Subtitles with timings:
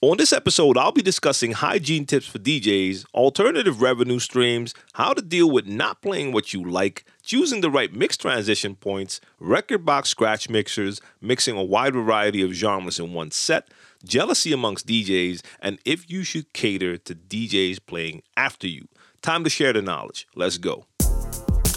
[0.00, 5.20] On this episode, I'll be discussing hygiene tips for DJs, alternative revenue streams, how to
[5.20, 10.48] deal with not playing what you like, choosing the right mix transition points, rekordbox scratch
[10.48, 13.72] mixers, mixing a wide variety of genres in one set,
[14.04, 18.86] jealousy amongst DJs, and if you should cater to DJs playing after you.
[19.20, 20.28] Time to share the knowledge.
[20.36, 20.86] Let's go.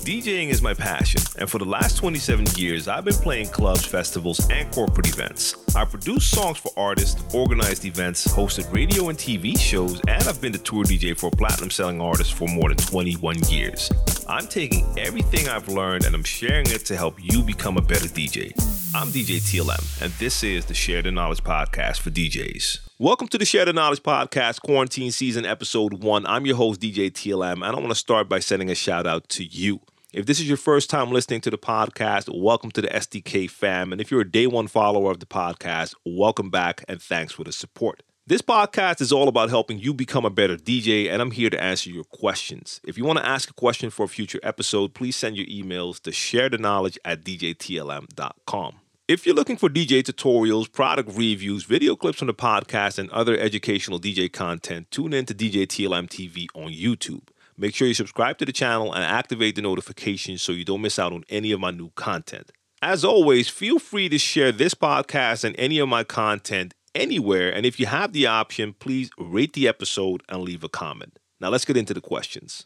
[0.01, 4.49] DJing is my passion, and for the last 27 years, I've been playing clubs, festivals,
[4.49, 5.55] and corporate events.
[5.75, 10.53] I produced songs for artists, organized events, hosted radio and TV shows, and I've been
[10.53, 13.91] the tour DJ for platinum selling artists for more than 21 years.
[14.27, 18.07] I'm taking everything I've learned and I'm sharing it to help you become a better
[18.07, 18.53] DJ.
[18.95, 22.79] I'm DJ TLM, and this is the Share the Knowledge podcast for DJs.
[22.97, 26.25] Welcome to the Share the Knowledge podcast, quarantine season episode one.
[26.25, 29.29] I'm your host, DJ TLM, and I want to start by sending a shout out
[29.29, 29.79] to you.
[30.13, 33.93] If this is your first time listening to the podcast, welcome to the SDK fam.
[33.93, 37.45] And if you're a day one follower of the podcast, welcome back and thanks for
[37.45, 38.03] the support.
[38.27, 41.63] This podcast is all about helping you become a better DJ, and I'm here to
[41.63, 42.81] answer your questions.
[42.83, 46.01] If you want to ask a question for a future episode, please send your emails
[46.01, 48.75] to share the knowledge at djtlm.com.
[49.07, 53.37] If you're looking for DJ tutorials, product reviews, video clips from the podcast, and other
[53.37, 57.29] educational DJ content, tune in to DJ TLM TV on YouTube.
[57.61, 60.97] Make sure you subscribe to the channel and activate the notifications so you don't miss
[60.97, 62.51] out on any of my new content.
[62.81, 67.53] As always, feel free to share this podcast and any of my content anywhere.
[67.53, 71.19] And if you have the option, please rate the episode and leave a comment.
[71.39, 72.65] Now let's get into the questions.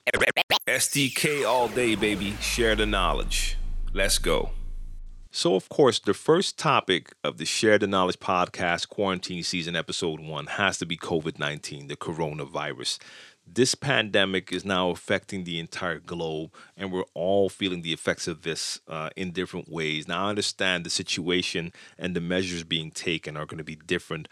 [0.66, 2.34] SDK all day, baby.
[2.40, 3.58] Share the knowledge.
[3.92, 4.52] Let's go.
[5.30, 10.22] So, of course, the first topic of the Share the Knowledge podcast quarantine season episode
[10.22, 13.00] one has to be COVID 19, the coronavirus
[13.48, 18.42] this pandemic is now affecting the entire globe, and we're all feeling the effects of
[18.42, 20.08] this uh, in different ways.
[20.08, 24.28] Now, I understand the situation and the measures being taken are going to be different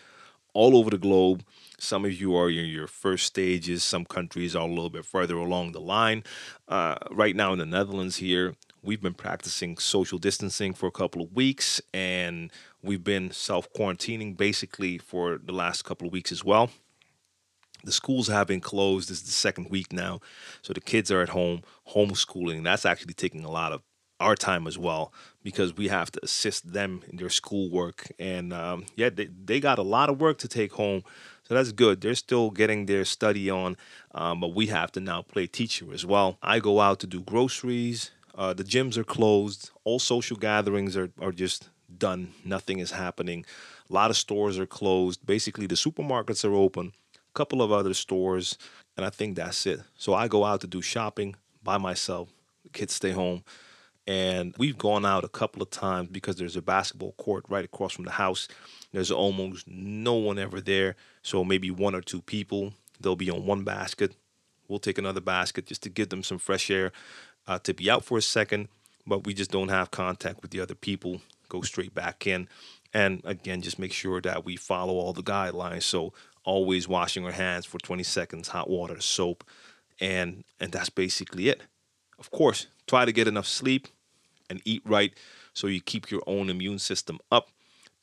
[0.53, 1.43] all over the globe.
[1.79, 5.35] Some of you are in your first stages, some countries are a little bit further
[5.35, 6.23] along the line.
[6.67, 11.21] Uh, right now, in the Netherlands, here, we've been practicing social distancing for a couple
[11.21, 12.51] of weeks, and
[12.81, 16.69] we've been self quarantining basically for the last couple of weeks as well
[17.83, 19.09] the schools have been closed.
[19.09, 20.19] This is the second week now.
[20.61, 22.63] So the kids are at home, homeschooling.
[22.63, 23.81] That's actually taking a lot of
[24.19, 25.13] our time as well
[25.43, 28.11] because we have to assist them in their schoolwork.
[28.17, 31.03] And um, yeah, they, they got a lot of work to take home.
[31.43, 31.99] So that's good.
[31.99, 33.75] They're still getting their study on,
[34.13, 36.37] um, but we have to now play teacher as well.
[36.41, 38.11] I go out to do groceries.
[38.33, 39.71] Uh, the gyms are closed.
[39.83, 42.33] All social gatherings are, are just done.
[42.45, 43.45] Nothing is happening.
[43.89, 45.25] A lot of stores are closed.
[45.25, 46.93] Basically, the supermarkets are open
[47.33, 48.57] couple of other stores,
[48.97, 49.81] and I think that's it.
[49.95, 52.29] So I go out to do shopping by myself.
[52.71, 53.43] Kids stay home.
[54.05, 57.93] And we've gone out a couple of times because there's a basketball court right across
[57.93, 58.47] from the house.
[58.91, 60.95] There's almost no one ever there.
[61.21, 62.73] So maybe one or two people.
[62.99, 64.13] They'll be on one basket.
[64.67, 66.91] We'll take another basket just to give them some fresh air
[67.47, 68.67] uh, to be out for a second.
[69.07, 71.21] But we just don't have contact with the other people.
[71.47, 72.47] Go straight back in.
[72.93, 75.83] And again, just make sure that we follow all the guidelines.
[75.83, 76.13] So
[76.45, 79.43] always washing our hands for 20 seconds, hot water, soap,
[79.99, 81.61] and and that's basically it.
[82.19, 83.87] Of course, try to get enough sleep
[84.49, 85.13] and eat right
[85.53, 87.49] so you keep your own immune system up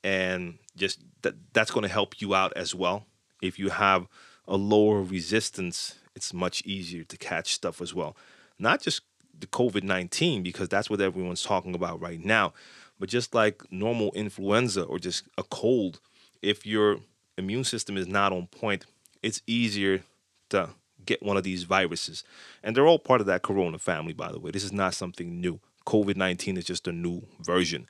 [0.03, 3.07] and just that that's going to help you out as well.
[3.43, 4.07] If you have
[4.47, 8.17] a lower resistance, it's much easier to catch stuff as well.
[8.59, 9.03] Not just
[9.39, 12.53] the COVID-19 because that's what everyone's talking about right now,
[12.99, 16.01] but just like normal influenza or just a cold,
[16.43, 17.01] if you're
[17.41, 18.87] immune system is not on point,
[19.23, 20.03] it's easier
[20.51, 20.71] to
[21.05, 22.23] get one of these viruses.
[22.63, 24.51] And they're all part of that corona family, by the way.
[24.51, 25.61] This is not something new.
[25.87, 27.87] COVID 19 is just a new version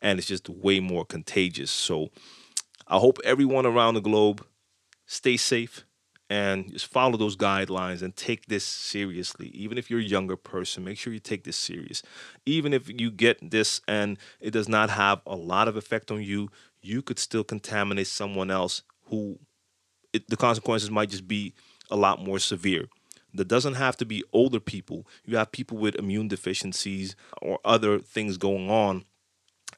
[0.00, 1.70] and it's just way more contagious.
[1.70, 2.10] So
[2.88, 4.44] I hope everyone around the globe
[5.06, 5.84] stay safe
[6.28, 9.48] and just follow those guidelines and take this seriously.
[9.48, 12.02] Even if you're a younger person, make sure you take this serious.
[12.46, 16.22] Even if you get this and it does not have a lot of effect on
[16.22, 16.48] you,
[16.80, 19.38] you could still contaminate someone else who
[20.12, 21.54] it, the consequences might just be
[21.90, 22.88] a lot more severe.
[23.34, 25.06] That doesn't have to be older people.
[25.24, 29.04] You have people with immune deficiencies or other things going on,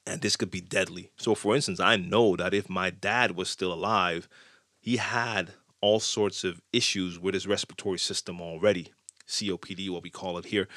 [0.06, 1.10] and this could be deadly.
[1.16, 4.28] So, for instance, I know that if my dad was still alive,
[4.80, 8.92] he had all sorts of issues with his respiratory system already.
[9.28, 10.68] COPD, what we call it here.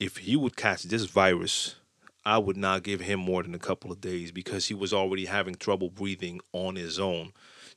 [0.00, 1.76] If he would catch this virus,
[2.24, 5.26] I would not give him more than a couple of days because he was already
[5.26, 7.32] having trouble breathing on his own.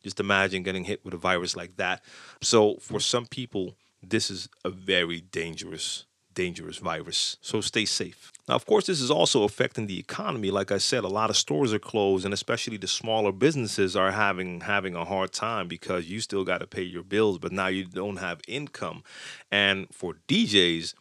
[0.05, 2.03] Just imagine getting hit with a virus like that.
[2.39, 6.05] So, for some people, this is a very dangerous,
[6.35, 7.37] dangerous virus.
[7.41, 8.31] So stay safe.
[8.47, 10.51] Now, of course, this is also affecting the economy.
[10.51, 14.11] Like I said, a lot of stores are closed, and especially the smaller businesses are
[14.11, 17.67] having having a hard time because you still got to pay your bills, but now
[17.67, 19.03] you don't have income.
[19.51, 20.93] And for DJs,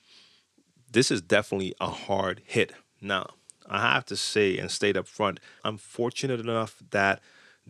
[0.90, 2.72] this is definitely a hard hit.
[3.02, 3.34] Now,
[3.66, 7.20] I have to say and state up front, I'm fortunate enough that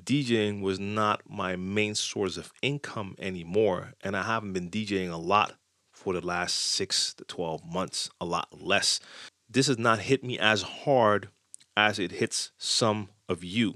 [0.03, 5.17] DJing was not my main source of income anymore, and I haven't been DJing a
[5.17, 5.55] lot
[5.93, 9.01] for the last six to 12 months, a lot less.
[9.49, 11.29] This has not hit me as hard
[11.77, 13.75] as it hits some of you.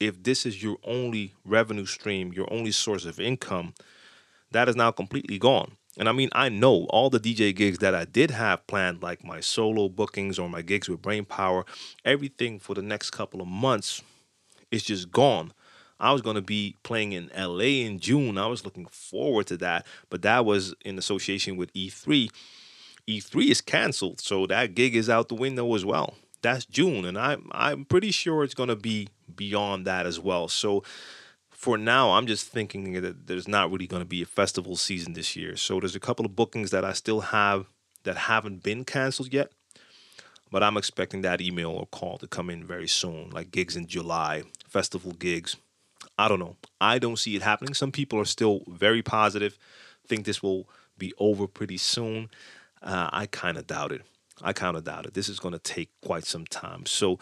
[0.00, 3.74] If this is your only revenue stream, your only source of income,
[4.50, 5.76] that is now completely gone.
[5.98, 9.24] And I mean, I know all the DJ gigs that I did have planned, like
[9.24, 11.64] my solo bookings or my gigs with Brainpower,
[12.04, 14.02] everything for the next couple of months
[14.70, 15.52] is just gone.
[16.00, 18.38] I was going to be playing in LA in June.
[18.38, 22.30] I was looking forward to that, but that was in association with E3.
[23.08, 26.14] E3 is canceled, so that gig is out the window as well.
[26.42, 30.46] That's June, and I'm I'm pretty sure it's going to be beyond that as well.
[30.46, 30.84] So
[31.50, 35.14] for now, I'm just thinking that there's not really going to be a festival season
[35.14, 35.56] this year.
[35.56, 37.66] So there's a couple of bookings that I still have
[38.04, 39.50] that haven't been canceled yet.
[40.50, 43.86] But I'm expecting that email or call to come in very soon, like gigs in
[43.86, 45.56] July, festival gigs,
[46.18, 46.56] I don't know.
[46.80, 47.74] I don't see it happening.
[47.74, 49.58] Some people are still very positive,
[50.08, 52.30] think this will be over pretty soon.
[52.82, 54.02] Uh, I kind of doubt it.
[54.42, 55.14] I kind of doubt it.
[55.14, 56.86] This is going to take quite some time.
[56.86, 57.18] So,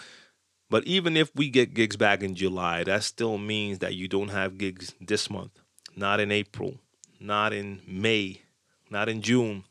[0.70, 4.28] but even if we get gigs back in July, that still means that you don't
[4.28, 5.60] have gigs this month,
[5.94, 6.78] not in April,
[7.20, 8.42] not in May,
[8.90, 9.64] not in June.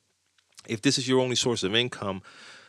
[0.67, 2.21] If this is your only source of income,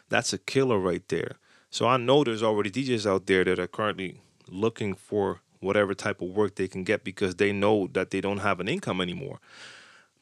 [0.09, 1.37] that's a killer right there.
[1.71, 6.21] So I know there's already DJs out there that are currently looking for whatever type
[6.21, 9.39] of work they can get because they know that they don't have an income anymore.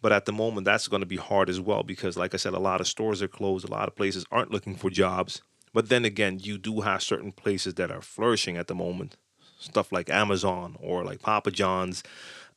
[0.05, 2.53] But at the moment, that's going to be hard as well because, like I said,
[2.53, 3.67] a lot of stores are closed.
[3.67, 5.41] A lot of places aren't looking for jobs.
[5.73, 9.17] But then again, you do have certain places that are flourishing at the moment.
[9.59, 12.03] Stuff like Amazon or like Papa John's.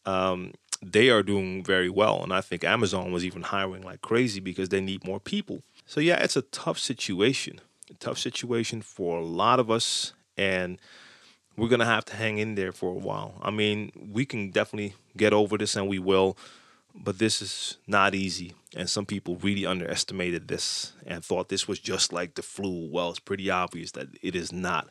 [0.05, 2.21] Um, they are doing very well.
[2.21, 5.63] And I think Amazon was even hiring like crazy because they need more people.
[5.85, 7.61] So, yeah, it's a tough situation.
[7.89, 10.11] A tough situation for a lot of us.
[10.35, 10.79] And
[11.57, 13.33] we're gonna have to hang in there for a while.
[13.41, 16.37] I mean, we can definitely get over this, and we will.
[16.99, 21.79] But this is not easy, and some people really underestimated this and thought this was
[21.79, 22.89] just like the flu.
[22.89, 24.89] Well, it's pretty obvious that it is not,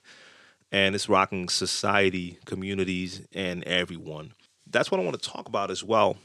[0.70, 4.34] and it's rocking society, communities, and everyone.
[4.68, 6.16] That's what I want to talk about as well.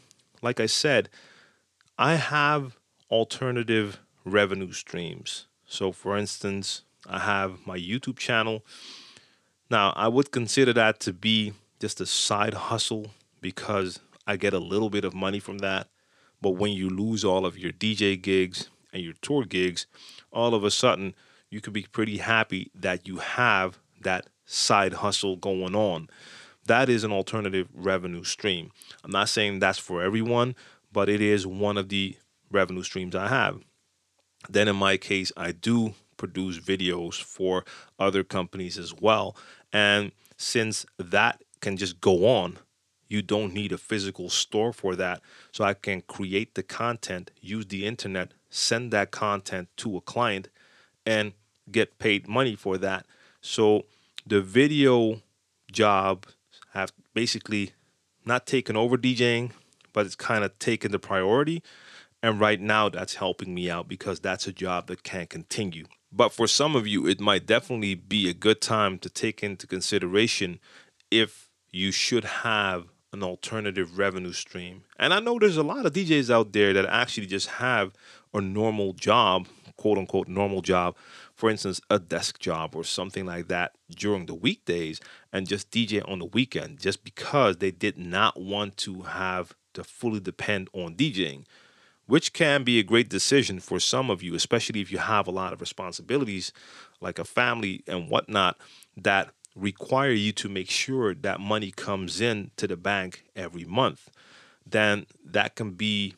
[0.42, 1.10] Like I said,
[1.98, 2.78] I have
[3.10, 5.48] alternative revenue streams.
[5.66, 8.64] So, for instance, I have my YouTube channel
[9.72, 14.60] now, I would consider that to be just a side hustle because I get a
[14.60, 15.88] little bit of money from that.
[16.42, 19.88] But when you lose all of your DJ gigs and your tour gigs,
[20.32, 21.16] all of a sudden
[21.50, 26.10] you could be pretty happy that you have that side hustle going on.
[26.66, 28.72] That is an alternative revenue stream.
[29.04, 30.56] I'm not saying that's for everyone,
[30.92, 32.18] but it is one of the
[32.52, 33.62] revenue streams I have.
[34.50, 37.66] Then in my case, I do produce videos for
[37.98, 39.36] other companies as well.
[39.74, 42.58] And since that can just go on,
[43.08, 45.22] you don't need a physical store for that.
[45.52, 50.50] So I can create the content, use the internet, send that content to a client,
[51.06, 51.34] and
[51.72, 53.06] get paid money for that.
[53.42, 53.86] So
[54.26, 55.22] the video
[55.72, 56.26] job
[56.74, 57.72] have basically
[58.26, 59.52] not taken over DJing,
[59.94, 61.62] but it's kind of taken the priority.
[62.24, 65.86] And right now, that's helping me out because that's a job that can continue.
[66.12, 69.66] But for some of you, it might definitely be a good time to take into
[69.66, 70.60] consideration
[71.10, 74.84] if you should have an alternative revenue stream.
[74.98, 77.94] And I know there's a lot of DJs out there that actually just have
[78.34, 80.96] a normal job, quote unquote, normal job.
[81.34, 85.00] For instance, a desk job or something like that during the weekdays
[85.34, 89.84] and just DJ on the weekend just because they did not want to have to
[89.84, 91.46] fully depend on DJing
[92.12, 95.32] which can be a great decision for some of you, especially if you have a
[95.32, 96.52] lot of responsibilities
[97.00, 98.58] like a family and whatnot
[98.98, 104.10] that require you to make sure that money comes in to the bank every month,
[104.66, 106.14] then that can be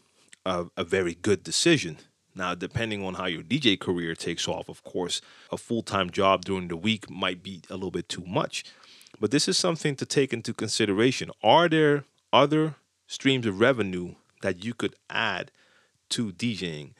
[0.47, 1.99] a, a very good decision.
[2.33, 5.21] Now, depending on how your DJ career takes off, of course,
[5.51, 8.63] a full time job during the week might be a little bit too much.
[9.19, 11.29] But this is something to take into consideration.
[11.43, 15.51] Are there other streams of revenue that you could add
[16.13, 16.91] to DJing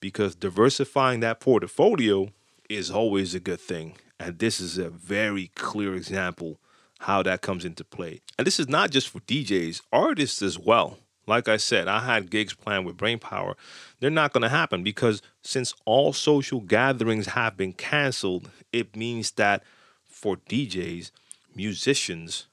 [0.00, 2.28] because diversifying that portfolio
[2.68, 3.96] is always a good thing.
[4.20, 6.60] And this is a very clear example
[7.00, 8.20] how that comes into play.
[8.38, 10.98] And this is not just for DJs, artists as well.
[11.26, 13.54] Like I said, I had gigs planned with Brainpower.
[13.98, 19.32] They're not going to happen because since all social gatherings have been canceled, it means
[19.32, 19.64] that
[20.06, 21.10] for DJs,
[21.56, 22.46] musicians,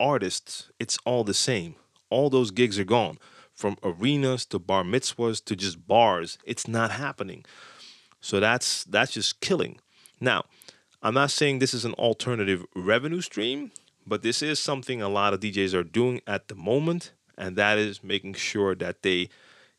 [0.00, 1.74] artists, it's all the same.
[2.08, 3.18] All those gigs are gone.
[3.58, 7.44] From arenas to bar mitzvahs to just bars, it's not happening.
[8.20, 9.80] So that's that's just killing.
[10.20, 10.44] Now,
[11.02, 13.72] I'm not saying this is an alternative revenue stream,
[14.06, 17.78] but this is something a lot of DJs are doing at the moment, and that
[17.78, 19.28] is making sure that they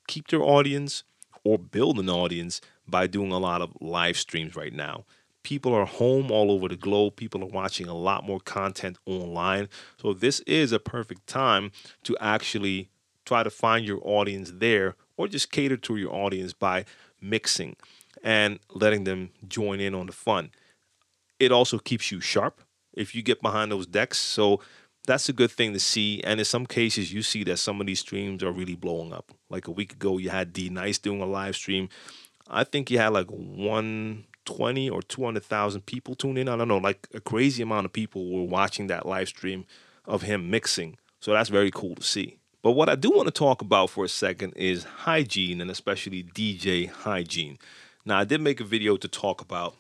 [0.08, 1.04] keep their audience
[1.46, 5.06] or build an audience by doing a lot of live streams right now.
[5.44, 7.16] People are home all over the globe.
[7.16, 9.70] People are watching a lot more content online.
[9.96, 11.72] So, this is a perfect time
[12.04, 12.90] to actually
[13.30, 16.84] try to find your audience there or just cater to your audience by
[17.22, 17.76] mixing
[18.24, 20.50] and letting them join in on the fun.
[21.40, 22.62] It also keeps you sharp
[22.94, 24.18] if you get behind those decks.
[24.18, 24.62] So
[25.06, 26.22] that's a good thing to see.
[26.24, 29.32] And in some cases, you see that some of these streams are really blowing up.
[29.48, 31.88] Like a week ago, you had D-Nice doing a live stream.
[32.48, 36.50] I think you had like 120 or 200,000 people tune in.
[36.50, 39.66] I don't know, like a crazy amount of people were watching that live stream
[40.06, 40.98] of him mixing.
[41.20, 42.39] So that's very cool to see.
[42.62, 46.24] But what I do want to talk about for a second is hygiene and especially
[46.24, 47.58] DJ hygiene.
[48.06, 49.76] Now, I did make a video to talk about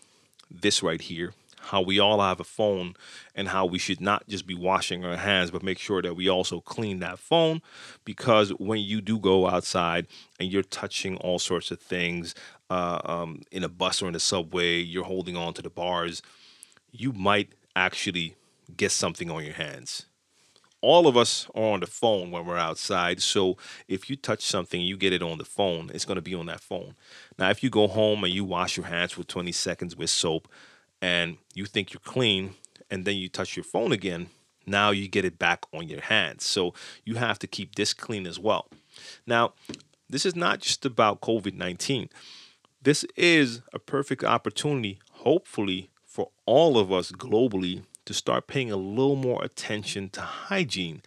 [0.49, 1.33] this right here
[1.69, 2.95] how we all have a phone
[3.35, 6.27] and how we should not just be washing our hands, but make sure that we
[6.27, 7.61] also clean that phone
[8.05, 10.07] because when you do go outside
[10.39, 12.33] and you're touching all sorts of things
[12.69, 16.21] uh, um, in a bus or in a subway, you're holding on to the bars,
[16.91, 18.35] you might actually
[18.75, 20.05] get something on your hands
[20.81, 23.21] all of us are on the phone when we're outside.
[23.21, 23.57] So
[23.87, 26.45] if you touch something, you get it on the phone, it's going to be on
[26.47, 26.95] that phone.
[27.37, 30.47] Now, if you go home and you wash your hands for 20 seconds with soap
[31.01, 32.55] and you think you're clean,
[32.89, 34.29] and then you touch your phone again,
[34.65, 36.45] now you get it back on your hands.
[36.45, 38.67] So you have to keep this clean as well.
[39.25, 39.53] Now,
[40.09, 42.09] this is not just about COVID 19.
[42.81, 48.75] This is a perfect opportunity, hopefully, for all of us globally to start paying a
[48.75, 50.99] little more attention to hygiene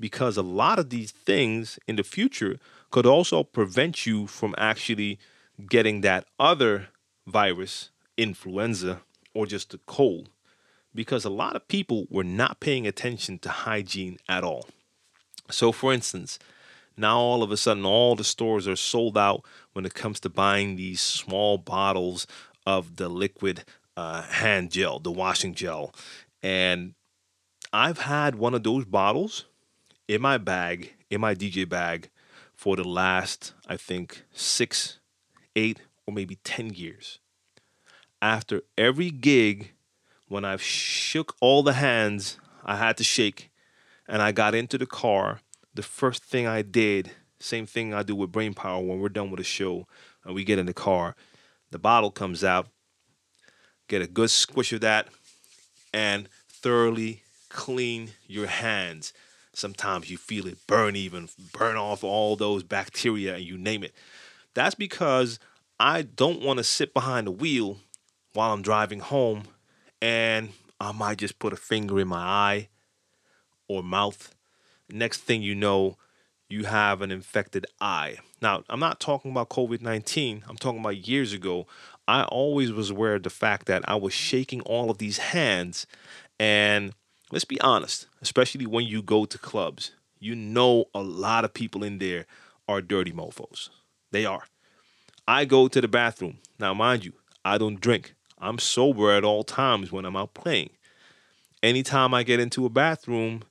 [0.00, 2.58] because a lot of these things in the future
[2.90, 5.20] could also prevent you from actually
[5.68, 6.88] getting that other
[7.24, 9.00] virus, influenza,
[9.32, 10.28] or just a cold.
[10.92, 14.66] Because a lot of people were not paying attention to hygiene at all.
[15.50, 16.40] So, for instance,
[16.96, 20.28] now all of a sudden all the stores are sold out when it comes to
[20.28, 22.26] buying these small bottles
[22.66, 23.62] of the liquid
[23.96, 25.94] uh, hand gel, the washing gel.
[26.42, 26.94] And
[27.72, 29.44] I've had one of those bottles
[30.08, 32.10] in my bag, in my DJ bag,
[32.54, 34.98] for the last, I think, six,
[35.56, 37.18] eight, or maybe 10 years.
[38.20, 39.72] After every gig,
[40.28, 43.50] when I've shook all the hands I had to shake,
[44.06, 45.40] and I got into the car,
[45.74, 49.40] the first thing I did, same thing I do with Brainpower when we're done with
[49.40, 49.86] a show
[50.24, 51.14] and we get in the car,
[51.70, 52.68] the bottle comes out,
[53.88, 55.08] get a good squish of that,
[55.92, 59.12] and thoroughly clean your hands.
[59.52, 63.92] Sometimes you feel it burn, even burn off all those bacteria and you name it.
[64.54, 65.38] That's because
[65.78, 67.78] I don't want to sit behind the wheel
[68.32, 69.44] while I'm driving home
[70.00, 72.68] and I might just put a finger in my eye
[73.68, 74.34] or mouth.
[74.88, 75.96] Next thing you know,
[76.48, 78.18] you have an infected eye.
[78.42, 81.66] Now, I'm not talking about COVID 19, I'm talking about years ago.
[82.10, 85.86] I always was aware of the fact that I was shaking all of these hands.
[86.40, 86.92] And
[87.30, 91.84] let's be honest, especially when you go to clubs, you know a lot of people
[91.84, 92.26] in there
[92.66, 93.70] are dirty mofos.
[94.10, 94.42] They are.
[95.28, 96.38] I go to the bathroom.
[96.58, 97.12] Now, mind you,
[97.44, 98.16] I don't drink.
[98.40, 100.70] I'm sober at all times when I'm out playing.
[101.62, 103.44] Anytime I get into a bathroom,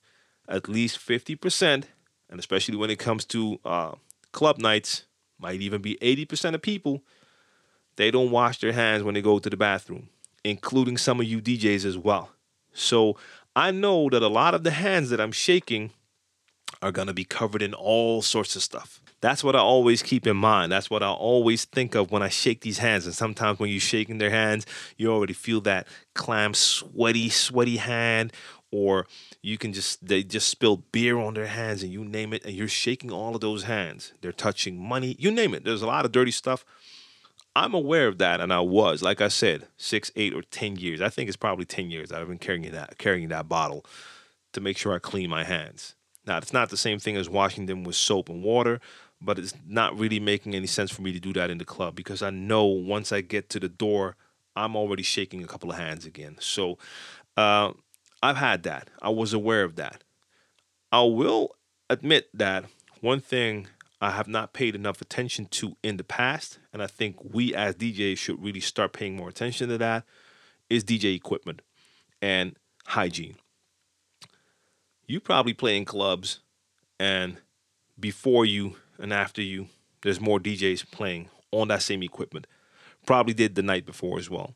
[0.50, 1.86] at least 50%,
[2.30, 3.94] and especially when it comes to uh,
[4.34, 5.06] club nights,
[5.40, 7.04] might even be 80% of people
[8.00, 10.08] they don't wash their hands when they go to the bathroom,
[10.46, 12.30] including some of you DJs as well.
[12.72, 13.18] So
[13.58, 15.92] I know that a lot of the hands that I'm shaking
[16.82, 19.02] are going to be covered in all sorts of stuff.
[19.20, 20.72] That's what I always keep in mind.
[20.72, 23.06] That's what I always think of when I shake these hands.
[23.06, 24.66] And sometimes when you're shaking their hands,
[24.96, 28.32] you already feel that clam, sweaty, sweaty hand,
[28.72, 29.08] or
[29.42, 32.54] you can just, they just spill beer on their hands and you name it, and
[32.56, 34.14] you're shaking all of those hands.
[34.22, 35.66] They're touching money, you name it.
[35.66, 36.64] There's a lot of dirty stuff.
[37.60, 41.02] I'm aware of that, and I was, like I said, six, eight, or ten years.
[41.02, 43.86] I think it's probably ten years I've been carrying that carrying that bottle
[44.54, 45.94] to make sure I clean my hands.
[46.26, 48.80] Now, it's not the same thing as washing them with soap and water,
[49.22, 51.96] but it's not really making any sense for me to do that in the club
[51.96, 54.16] because I know once I get to the door,
[54.56, 56.38] I'm already shaking a couple of hands again.
[56.40, 56.78] So
[57.36, 57.74] uh,
[58.24, 58.90] I've had that.
[59.02, 60.06] I was aware of that.
[60.94, 61.56] I will
[61.90, 62.66] admit that
[63.02, 63.68] one thing
[64.02, 67.76] I have not paid enough attention to in the past, and I think we as
[67.76, 70.06] DJs should really start paying more attention to that,
[70.70, 71.62] is DJ equipment
[72.22, 73.36] and hygiene.
[75.06, 76.40] You probably play in clubs,
[77.00, 77.38] and
[78.00, 79.68] before you and after you,
[80.02, 82.48] there's more DJs playing on that same equipment.
[83.06, 84.54] Probably did the night before as well.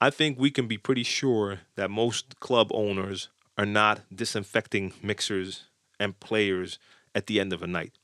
[0.00, 5.64] I think we can be pretty sure that most club owners are not disinfecting mixers
[5.98, 6.78] and players
[7.14, 7.98] at the end of a night.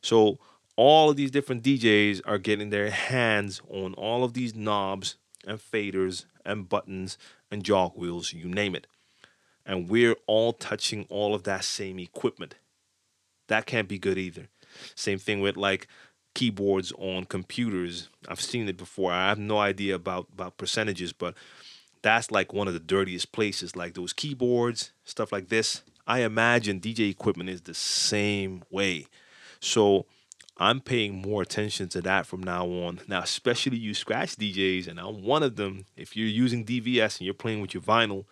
[0.00, 0.38] So
[0.76, 5.58] all of these different DJs are getting their hands on all of these knobs and
[5.58, 7.18] faders and buttons
[7.50, 8.86] and jog wheels, you name it.
[9.66, 12.54] And we're all touching all of that same equipment.
[13.48, 14.48] That can't be good either.
[14.94, 15.88] Same thing with like
[16.34, 18.08] keyboards on computers.
[18.28, 19.12] I've seen it before.
[19.12, 21.34] I have no idea about about percentages, but
[22.02, 23.74] that's like one of the dirtiest places.
[23.74, 25.82] Like those keyboards, stuff like this.
[26.06, 29.06] I imagine DJ equipment is the same way.
[29.60, 30.06] So
[30.60, 33.00] I'm paying more attention to that from now on.
[33.06, 35.86] Now, especially you scratch DJs, and I'm one of them.
[35.96, 38.24] If you're using DVS and you're playing with your vinyl,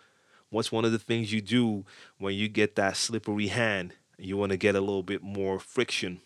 [0.50, 1.84] what's one of the things you do
[2.18, 3.92] when you get that slippery hand?
[4.18, 6.20] You want to get a little bit more friction.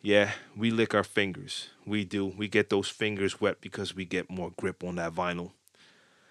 [0.00, 1.70] Yeah, we lick our fingers.
[1.84, 2.26] We do.
[2.26, 5.50] We get those fingers wet because we get more grip on that vinyl.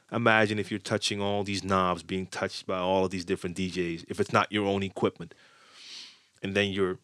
[0.09, 4.05] Imagine if you're touching all these knobs being touched by all of these different DJs,
[4.07, 5.33] if it's not your own equipment
[6.41, 6.99] and then you're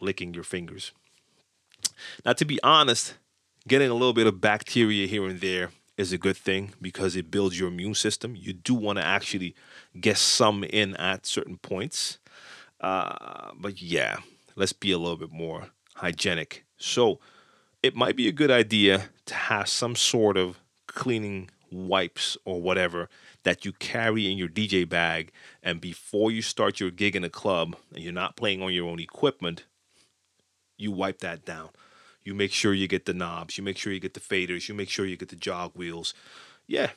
[0.00, 0.92] licking your fingers.
[2.24, 3.14] Now, to be honest,
[3.68, 7.30] getting a little bit of bacteria here and there is a good thing because it
[7.30, 8.34] builds your immune system.
[8.36, 9.54] You do want to actually
[10.00, 12.18] get some in at certain points.
[12.80, 14.16] Uh, but yeah,
[14.56, 16.64] let's be a little bit more hygienic.
[16.78, 17.20] So,
[17.82, 23.08] it might be a good idea to have some sort of cleaning wipes or whatever
[23.42, 25.32] that you carry in your DJ bag.
[25.62, 28.88] And before you start your gig in a club and you're not playing on your
[28.88, 29.64] own equipment,
[30.76, 31.70] you wipe that down.
[32.22, 34.74] You make sure you get the knobs, you make sure you get the faders, you
[34.74, 36.12] make sure you get the jog wheels.
[36.66, 36.90] Yeah.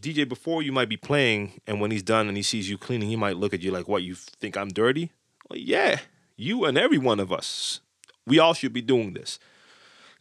[0.00, 3.08] DJ before you might be playing, and when he's done and he sees you cleaning,
[3.08, 5.10] he might look at you like, What, you think I'm dirty?
[5.48, 6.00] Well, yeah,
[6.36, 7.80] you and every one of us.
[8.26, 9.38] We all should be doing this.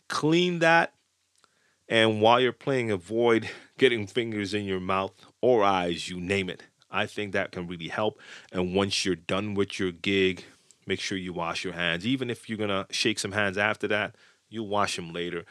[0.08, 0.93] Clean that
[1.89, 3.49] and while you're playing, avoid
[3.80, 6.63] getting fingers in your mouth or eyes, you name it.
[6.91, 8.19] I think that can really help.
[8.52, 10.43] And once you're done with your gig,
[10.86, 12.06] make sure you wash your hands.
[12.06, 14.15] Even if you're going to shake some hands after that,
[14.49, 15.45] you'll wash them later.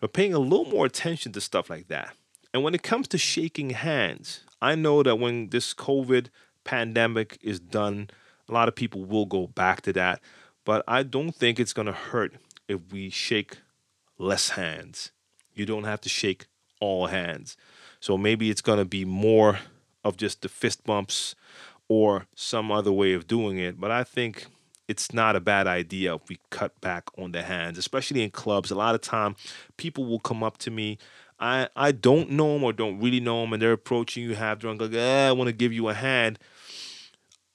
[0.00, 2.14] But paying a little more attention to stuff like that.
[2.54, 6.28] And when it comes to shaking hands, I know that when this COVID
[6.64, 8.08] pandemic is done,
[8.48, 10.20] a lot of people will go back to that.
[10.64, 12.34] But I don't think it's going to hurt
[12.68, 13.58] if we shake
[14.18, 15.10] less hands
[15.54, 16.46] you don't have to shake
[16.80, 17.56] all hands.
[18.00, 19.58] So maybe it's going to be more
[20.04, 21.34] of just the fist bumps
[21.88, 23.80] or some other way of doing it.
[23.80, 24.46] But I think
[24.88, 28.70] it's not a bad idea if we cut back on the hands, especially in clubs.
[28.70, 29.36] A lot of time,
[29.76, 30.98] people will come up to me.
[31.40, 34.58] I, I don't know them or don't really know them, and they're approaching you half
[34.58, 36.38] drunk, like, eh, I want to give you a hand.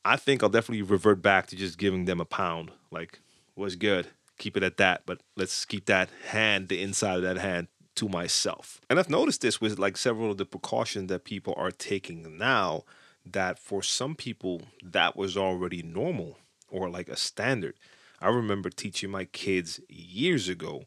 [0.04, 2.72] I think I'll definitely revert back to just giving them a pound.
[2.92, 3.20] Like,
[3.56, 4.08] was good.
[4.38, 7.68] Keep it at that, but let's keep that hand, the inside of that hand,
[8.00, 8.80] to myself.
[8.90, 12.86] And I've noticed this with like several of the precautions that people are taking now
[13.26, 16.38] that for some people that was already normal
[16.70, 17.76] or like a standard.
[18.22, 20.84] I remember teaching my kids years ago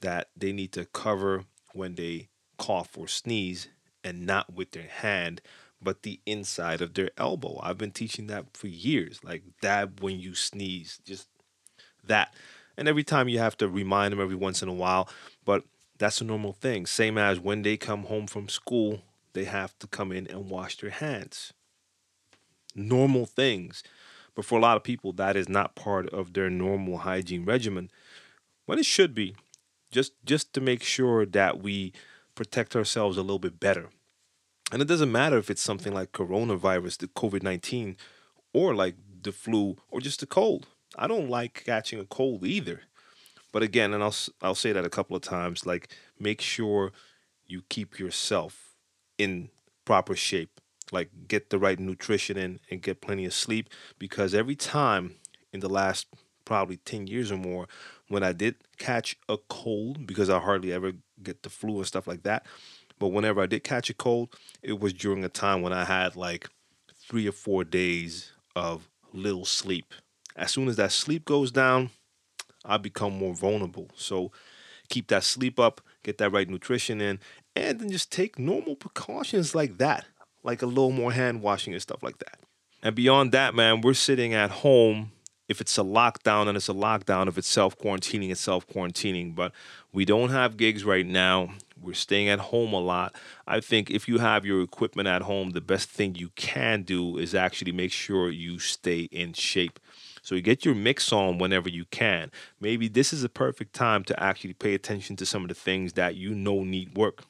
[0.00, 3.68] that they need to cover when they cough or sneeze
[4.02, 5.40] and not with their hand
[5.80, 7.60] but the inside of their elbow.
[7.62, 9.20] I've been teaching that for years.
[9.22, 11.28] Like dab when you sneeze, just
[12.02, 12.34] that.
[12.76, 15.08] And every time you have to remind them every once in a while.
[15.44, 15.64] But
[15.98, 16.86] that's a normal thing.
[16.86, 20.76] Same as when they come home from school, they have to come in and wash
[20.78, 21.52] their hands.
[22.74, 23.82] Normal things.
[24.34, 27.90] But for a lot of people, that is not part of their normal hygiene regimen.
[28.66, 29.34] When it should be,
[29.90, 31.92] just just to make sure that we
[32.34, 33.88] protect ourselves a little bit better.
[34.72, 37.96] And it doesn't matter if it's something like coronavirus, the COVID 19,
[38.52, 40.66] or like the flu, or just a cold.
[40.96, 42.82] I don't like catching a cold either.
[43.56, 45.88] But again, and I'll I'll say that a couple of times, like
[46.20, 46.92] make sure
[47.46, 48.76] you keep yourself
[49.16, 49.48] in
[49.86, 50.60] proper shape.
[50.92, 55.14] Like get the right nutrition in and get plenty of sleep because every time
[55.54, 56.06] in the last
[56.44, 57.66] probably 10 years or more
[58.08, 60.92] when I did catch a cold because I hardly ever
[61.22, 62.44] get the flu and stuff like that.
[62.98, 66.14] But whenever I did catch a cold, it was during a time when I had
[66.14, 66.50] like
[67.08, 69.94] three or four days of little sleep.
[70.36, 71.88] As soon as that sleep goes down,
[72.66, 73.88] I become more vulnerable.
[73.94, 74.32] So
[74.88, 77.20] keep that sleep up, get that right nutrition in,
[77.54, 80.06] and then just take normal precautions like that,
[80.42, 82.38] like a little more hand washing and stuff like that.
[82.82, 85.12] And beyond that, man, we're sitting at home.
[85.48, 87.28] If it's a lockdown, and it's a lockdown.
[87.28, 89.34] If it's self quarantining, it's self quarantining.
[89.34, 89.52] But
[89.92, 91.50] we don't have gigs right now.
[91.80, 93.14] We're staying at home a lot.
[93.46, 97.16] I think if you have your equipment at home, the best thing you can do
[97.16, 99.78] is actually make sure you stay in shape.
[100.26, 102.32] So get your mix on whenever you can.
[102.60, 105.92] Maybe this is a perfect time to actually pay attention to some of the things
[105.92, 107.22] that you know need work.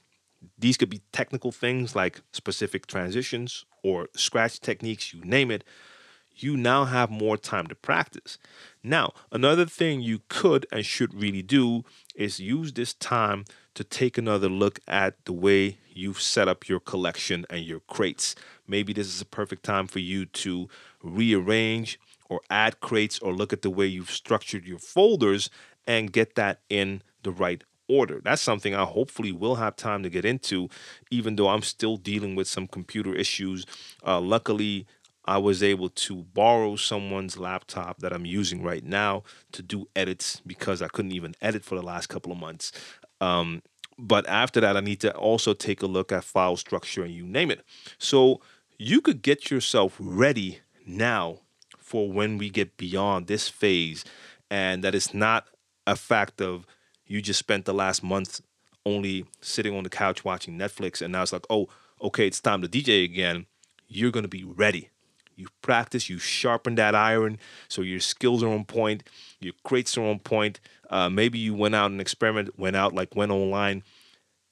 [0.59, 5.63] These could be technical things like specific transitions or scratch techniques, you name it.
[6.37, 8.39] You now have more time to practice.
[8.83, 14.17] Now, another thing you could and should really do is use this time to take
[14.17, 18.35] another look at the way you've set up your collection and your crates.
[18.67, 20.71] Maybe this is a perfect time for you to
[21.03, 25.51] rearrange or add crates or look at the way you've structured your folders
[25.87, 28.21] and get that in the right order.
[28.25, 30.69] That's something I hopefully will have time to get into,
[31.11, 33.65] even though I'm still dealing with some computer issues.
[34.05, 34.87] Uh, luckily,
[35.25, 40.41] I was able to borrow someone's laptop that I'm using right now to do edits
[40.47, 42.73] because I couldn't even edit for the last couple of months.
[43.21, 43.63] Um,
[43.99, 47.25] but after that, I need to also take a look at file structure and you
[47.25, 47.65] name it.
[47.99, 48.41] So
[48.79, 51.41] you could get yourself ready now
[51.87, 54.05] for when we get beyond this phase
[54.51, 55.47] and that it's not
[55.87, 56.67] a fact of
[57.07, 58.41] you just spent the last month
[58.85, 61.69] only sitting on the couch watching Netflix and now it's like, oh,
[62.03, 63.47] okay, it's time to DJ again.
[63.87, 64.91] You're going to be ready.
[65.37, 69.05] You practice, you sharpen that iron so your skills are on point,
[69.39, 70.59] your crates are on point.
[70.91, 73.85] Uh, maybe you went out and experiment, went out like went online,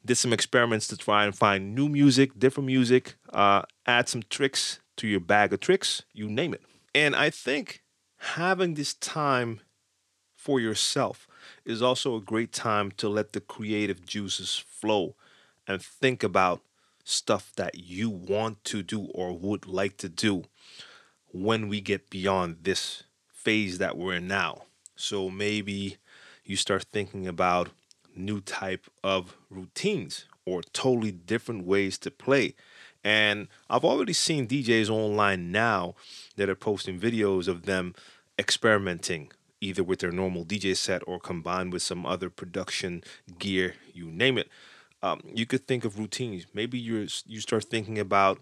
[0.07, 4.79] did some experiments to try and find new music, different music, uh, add some tricks
[4.99, 6.62] to your bag of tricks, you name it.
[6.94, 7.83] And I think
[8.18, 9.61] having this time
[10.37, 11.26] for yourself
[11.64, 15.16] is also a great time to let the creative juices flow
[15.66, 16.62] and think about
[17.04, 20.44] stuff that you want to do or would like to do
[21.33, 24.62] when we get beyond this phase that we're in now.
[24.96, 25.96] So maybe
[26.44, 27.70] you start thinking about
[28.14, 32.54] new type of routines or totally different ways to play
[33.05, 35.95] and I've already seen DJs online now
[36.37, 37.95] that are posting videos of them
[38.38, 43.03] experimenting either with their normal DJ set or combined with some other production
[43.38, 44.49] gear, you name it.
[45.03, 46.47] Um, you could think of routines.
[46.55, 48.40] Maybe you you start thinking about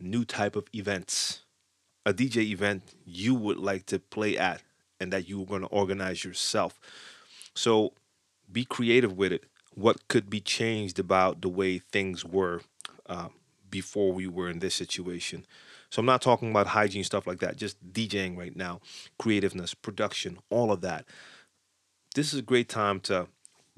[0.00, 1.42] new type of events,
[2.04, 4.62] a DJ event you would like to play at,
[5.00, 6.78] and that you are going to organize yourself.
[7.54, 7.92] So
[8.50, 9.44] be creative with it.
[9.74, 12.60] What could be changed about the way things were?
[13.06, 13.28] Uh,
[13.72, 15.44] before we were in this situation.
[15.90, 18.80] So I'm not talking about hygiene stuff like that, just DJing right now,
[19.18, 21.06] creativeness, production, all of that.
[22.14, 23.26] This is a great time to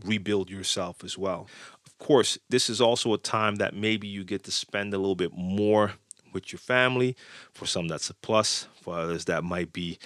[0.04, 1.48] rebuild yourself as well.
[1.87, 5.14] Of course, this is also a time that maybe you get to spend a little
[5.14, 5.94] bit more
[6.33, 7.16] with your family.
[7.52, 8.66] For some, that's a plus.
[8.83, 9.98] For others, that might be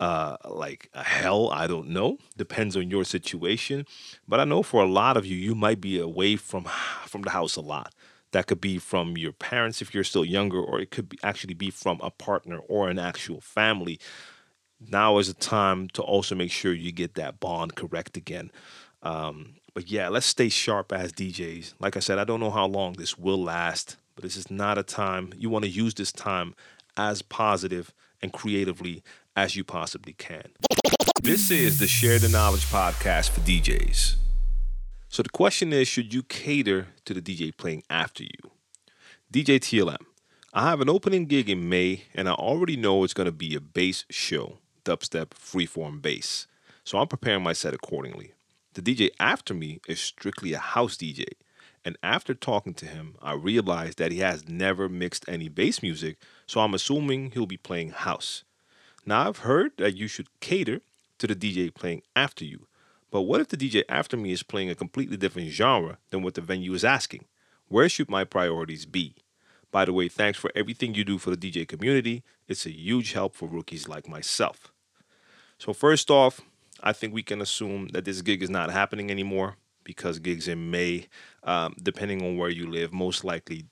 [0.00, 1.48] uh, like a hell.
[1.50, 2.18] I don't know.
[2.36, 3.86] Depends on your situation.
[4.28, 6.64] But I know for a lot of you, you might be away from
[7.06, 7.94] from the house a lot.
[8.32, 11.54] That could be from your parents if you're still younger, or it could be actually
[11.54, 13.98] be from a partner or an actual family.
[14.80, 18.50] Now is the time to also make sure you get that bond correct again.
[19.02, 21.74] Um, but yeah, let's stay sharp as DJs.
[21.78, 24.78] Like I said, I don't know how long this will last, but this is not
[24.78, 26.54] a time you want to use this time
[26.96, 29.02] as positive and creatively
[29.36, 30.50] as you possibly can.
[31.22, 34.16] This is the Share the Knowledge podcast for DJs.
[35.16, 38.50] So the question is should you cater to the DJ playing after you?
[39.32, 40.04] DJ TLM.
[40.52, 43.54] I have an opening gig in May and I already know it's going to be
[43.54, 46.46] a bass show, dubstep, freeform bass.
[46.84, 48.34] So I'm preparing my set accordingly.
[48.74, 51.24] The DJ after me is strictly a house DJ.
[51.82, 56.18] And after talking to him, I realized that he has never mixed any bass music,
[56.46, 58.44] so I'm assuming he'll be playing house.
[59.06, 60.82] Now, I've heard that you should cater
[61.16, 62.66] to the DJ playing after you,
[63.16, 66.34] but what if the DJ after me is playing a completely different genre than what
[66.34, 67.24] the venue is asking?
[67.66, 69.14] Where should my priorities be?
[69.72, 72.24] By the way, thanks for everything you do for the DJ community.
[72.46, 74.70] It's a huge help for rookies like myself.
[75.56, 76.42] So, first off,
[76.82, 80.70] I think we can assume that this gig is not happening anymore because gigs in
[80.70, 81.06] May,
[81.42, 83.64] um, depending on where you live, most likely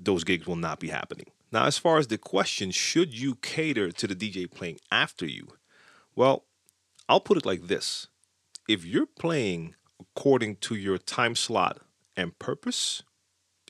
[0.00, 1.26] those gigs will not be happening.
[1.52, 5.48] Now, as far as the question, should you cater to the DJ playing after you?
[6.16, 6.46] Well,
[7.06, 8.06] I'll put it like this
[8.68, 11.78] if you're playing according to your time slot
[12.16, 13.02] and purpose,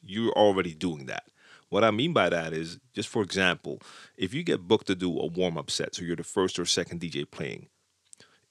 [0.03, 1.25] you're already doing that.
[1.69, 3.81] What I mean by that is, just for example,
[4.17, 6.67] if you get booked to do a warm up set, so you're the first or
[6.67, 7.69] second DJ playing,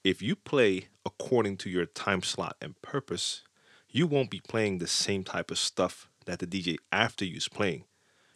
[0.02, 3.42] if you play according to your time slot and purpose,
[3.88, 7.46] you won't be playing the same type of stuff that the DJ after you is
[7.46, 7.84] playing.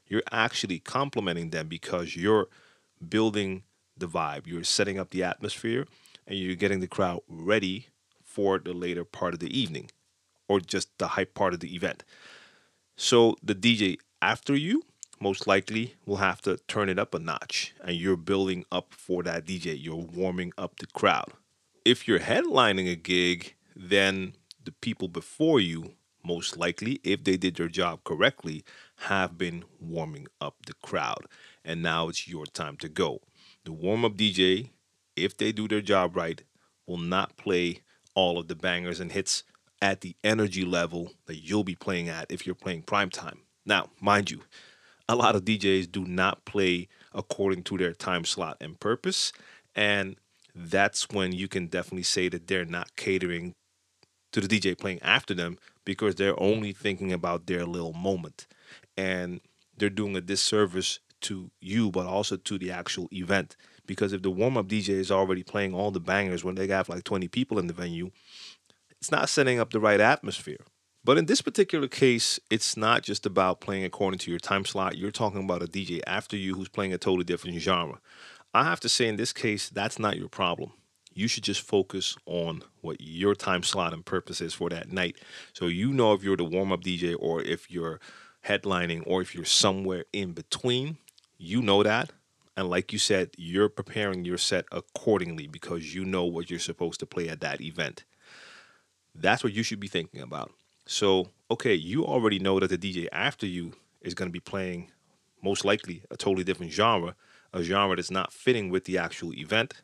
[0.06, 2.46] You're actually complimenting them because you're
[3.08, 3.64] building
[3.96, 5.86] the vibe, you're setting up the atmosphere,
[6.28, 7.88] and you're getting the crowd ready
[8.37, 9.90] for the later part of the evening
[10.46, 12.05] or just the hype part of the event.
[12.94, 14.83] So the DJ after you
[15.18, 19.22] most likely will have to turn it up a notch and you're building up for
[19.22, 19.75] that DJ.
[19.83, 21.33] You're warming up the crowd.
[21.87, 27.57] If you're headlining a gig, then the people before you, most likely, if they did
[27.57, 28.64] their job correctly,
[28.96, 31.25] have been warming up the crowd.
[31.64, 33.22] And now it's your time to go.
[33.64, 34.72] The warm up DJ,
[35.16, 36.42] if they do their job right,
[36.87, 37.81] will not play
[38.16, 39.44] all of the bangers and hits
[39.81, 43.42] at the energy level that you'll be playing at if you're playing prime time.
[43.64, 44.40] Now, mind you,
[45.09, 49.33] a lot of DJs do not play according to their time slot and purpose.
[49.76, 50.16] And
[50.55, 53.52] that's when you can definitely say that they're not catering
[54.33, 58.46] to the DJ playing after them because they're only thinking about their little moment.
[58.96, 59.40] And
[59.76, 63.57] they're doing a disservice to you, but also to the actual event.
[63.87, 66.88] Because if the warm up DJ is already playing all the bangers when they have
[66.88, 68.11] like 20 people in the venue,
[69.00, 70.59] it's not setting up the right atmosphere.
[71.05, 74.98] But in this particular case, it's not just about playing according to your time slot.
[74.98, 78.00] You're talking about a DJ after you who's playing a totally different genre.
[78.52, 80.72] I have to say, in this case, that's not your problem.
[81.14, 85.16] You should just focus on what your time slot and purpose is for that night.
[85.52, 88.00] So you know if you're the warm up DJ or if you're
[88.44, 90.98] headlining or if you're somewhere in between,
[91.38, 92.11] you know that.
[92.57, 97.01] And like you said, you're preparing your set accordingly because you know what you're supposed
[97.01, 98.05] to play at that event.
[99.14, 100.53] That's what you should be thinking about.
[100.87, 104.90] So, okay, you already know that the DJ after you is going to be playing
[105.42, 107.14] most likely a totally different genre,
[107.53, 109.75] a genre that's not fitting with the actual event.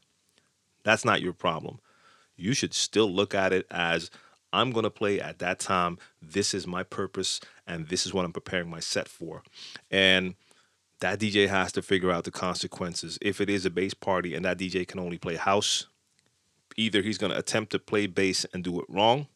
[0.82, 1.80] That's not your problem.
[2.36, 4.10] You should still look at it as
[4.52, 5.98] I'm going to play at that time.
[6.20, 9.42] This is my purpose, and this is what I'm preparing my set for.
[9.90, 10.34] And
[11.02, 13.18] that DJ has to figure out the consequences.
[13.20, 15.88] If it is a bass party and that DJ can only play house,
[16.76, 19.26] either he's going to attempt to play bass and do it wrong,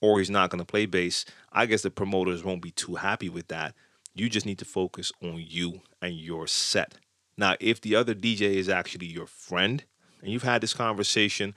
[0.00, 1.24] or he's not going to play bass.
[1.52, 3.74] I guess the promoters won't be too happy with that.
[4.12, 6.96] You just need to focus on you and your set.
[7.36, 9.84] Now, if the other DJ is actually your friend
[10.20, 11.54] and you've had this conversation,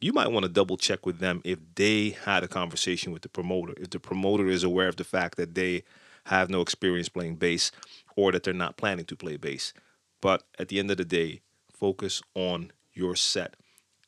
[0.00, 3.28] you might want to double check with them if they had a conversation with the
[3.28, 3.74] promoter.
[3.76, 5.82] If the promoter is aware of the fact that they
[6.24, 7.72] have no experience playing bass
[8.16, 9.72] or that they're not planning to play bass.
[10.20, 11.40] But at the end of the day,
[11.72, 13.56] focus on your set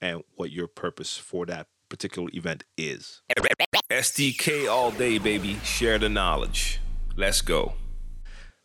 [0.00, 3.22] and what your purpose for that particular event is.
[3.90, 5.58] SDK all day, baby.
[5.64, 6.80] Share the knowledge.
[7.16, 7.74] Let's go.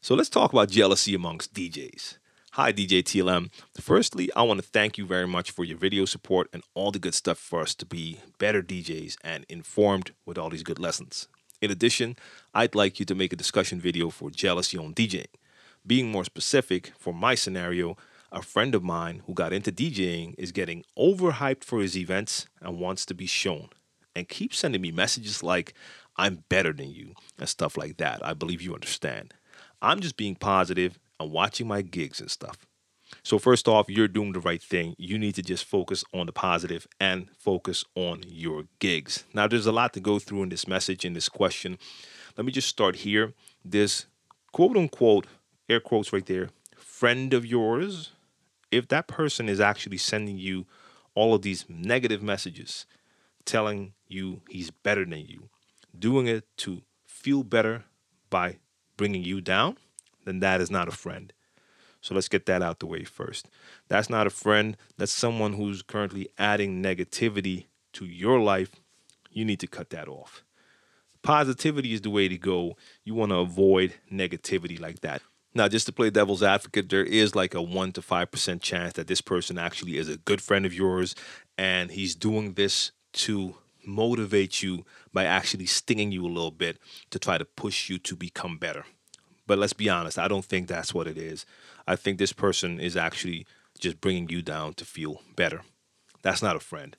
[0.01, 2.17] So let's talk about jealousy amongst DJs.
[2.51, 3.51] Hi, DJ TLM.
[3.79, 6.97] Firstly, I want to thank you very much for your video support and all the
[6.97, 11.27] good stuff for us to be better DJs and informed with all these good lessons.
[11.61, 12.15] In addition,
[12.53, 15.25] I'd like you to make a discussion video for jealousy on DJing.
[15.85, 17.97] Being more specific, for my scenario,
[18.31, 22.79] a friend of mine who got into DJing is getting overhyped for his events and
[22.79, 23.69] wants to be shown
[24.15, 25.73] and keeps sending me messages like,
[26.15, 28.23] I'm better than you and stuff like that.
[28.25, 29.33] I believe you understand.
[29.81, 32.67] I'm just being positive and watching my gigs and stuff.
[33.23, 34.95] So, first off, you're doing the right thing.
[34.97, 39.23] You need to just focus on the positive and focus on your gigs.
[39.33, 41.77] Now, there's a lot to go through in this message, in this question.
[42.35, 43.33] Let me just start here.
[43.63, 44.05] This
[44.51, 45.27] quote unquote,
[45.69, 48.11] air quotes right there, friend of yours
[48.71, 50.65] if that person is actually sending you
[51.15, 52.85] all of these negative messages,
[53.45, 55.49] telling you he's better than you,
[55.97, 57.85] doing it to feel better
[58.29, 58.57] by
[58.97, 59.77] bringing you down,
[60.25, 61.33] then that is not a friend.
[62.01, 63.49] So let's get that out the way first.
[63.87, 64.77] That's not a friend.
[64.97, 68.71] That's someone who's currently adding negativity to your life.
[69.31, 70.43] You need to cut that off.
[71.21, 72.77] Positivity is the way to go.
[73.03, 75.21] You want to avoid negativity like that.
[75.53, 79.07] Now, just to play devil's advocate, there is like a 1% to 5% chance that
[79.07, 81.15] this person actually is a good friend of yours
[81.57, 83.55] and he's doing this to
[83.85, 86.77] motivate you by actually stinging you a little bit
[87.09, 88.85] to try to push you to become better.
[89.47, 91.45] But let's be honest, I don't think that's what it is.
[91.87, 93.47] I think this person is actually
[93.79, 95.61] just bringing you down to feel better.
[96.21, 96.95] That's not a friend.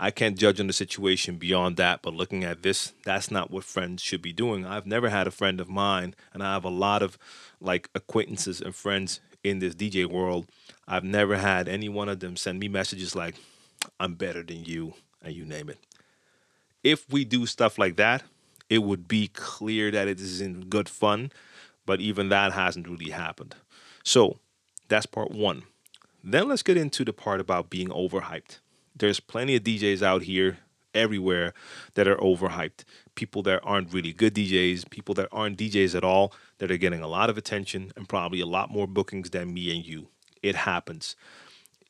[0.00, 3.64] I can't judge on the situation beyond that, but looking at this, that's not what
[3.64, 4.64] friends should be doing.
[4.64, 7.18] I've never had a friend of mine, and I have a lot of
[7.60, 10.46] like acquaintances and friends in this DJ world.
[10.86, 13.34] I've never had any one of them send me messages like,
[13.98, 15.78] I'm better than you, and you name it.
[16.84, 18.22] If we do stuff like that,
[18.70, 21.32] it would be clear that it is in good fun,
[21.88, 23.56] but even that hasn't really happened.
[24.04, 24.38] So
[24.88, 25.62] that's part one.
[26.22, 28.58] Then let's get into the part about being overhyped
[28.98, 30.58] there's plenty of DJs out here
[30.94, 31.54] everywhere
[31.94, 32.84] that are overhyped.
[33.14, 37.00] People that aren't really good DJs, people that aren't DJs at all, that are getting
[37.00, 40.08] a lot of attention and probably a lot more bookings than me and you.
[40.40, 41.16] it happens.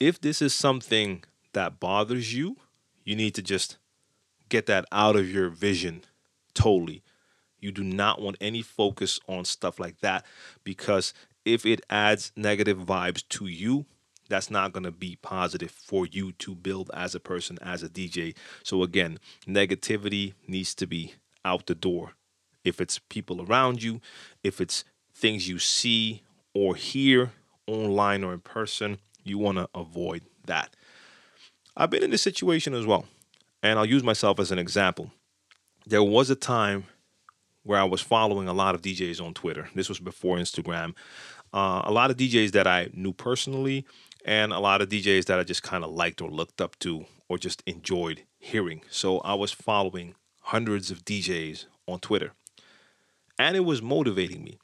[0.00, 2.56] If this is something that bothers you,
[3.04, 3.76] you need to just
[4.48, 6.02] get that out of your vision
[6.54, 7.02] totally.
[7.60, 10.24] You do not want any focus on stuff like that
[10.64, 13.86] because if it adds negative vibes to you,
[14.28, 17.88] that's not going to be positive for you to build as a person, as a
[17.88, 18.34] DJ.
[18.62, 22.12] So, again, negativity needs to be out the door.
[22.64, 24.00] If it's people around you,
[24.42, 27.32] if it's things you see or hear
[27.66, 30.74] online or in person, you want to avoid that.
[31.76, 33.06] I've been in this situation as well,
[33.62, 35.10] and I'll use myself as an example.
[35.86, 36.84] There was a time
[37.68, 39.68] where I was following a lot of DJs on Twitter.
[39.74, 40.94] This was before Instagram.
[41.52, 43.84] Uh, a lot of DJs that I knew personally,
[44.24, 47.04] and a lot of DJs that I just kind of liked or looked up to
[47.28, 48.80] or just enjoyed hearing.
[48.88, 52.32] So I was following hundreds of DJs on Twitter,
[53.38, 54.56] and it was motivating me.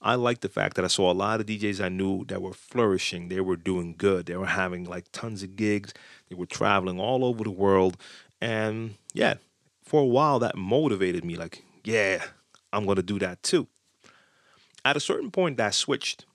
[0.00, 2.54] I liked the fact that I saw a lot of DJs I knew that were
[2.54, 3.28] flourishing.
[3.28, 4.26] They were doing good.
[4.26, 5.92] They were having like tons of gigs.
[6.30, 7.98] They were traveling all over the world.
[8.40, 9.34] And yeah,
[9.82, 12.24] for a while that motivated me like, yeah,
[12.76, 13.68] I'm going to do that too.
[14.84, 16.26] At a certain point, that switched.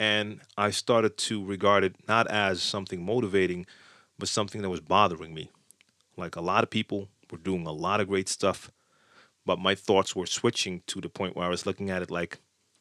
[0.00, 3.66] And I started to regard it not as something motivating,
[4.18, 5.50] but something that was bothering me.
[6.16, 8.70] Like a lot of people were doing a lot of great stuff,
[9.44, 12.38] but my thoughts were switching to the point where I was looking at it like,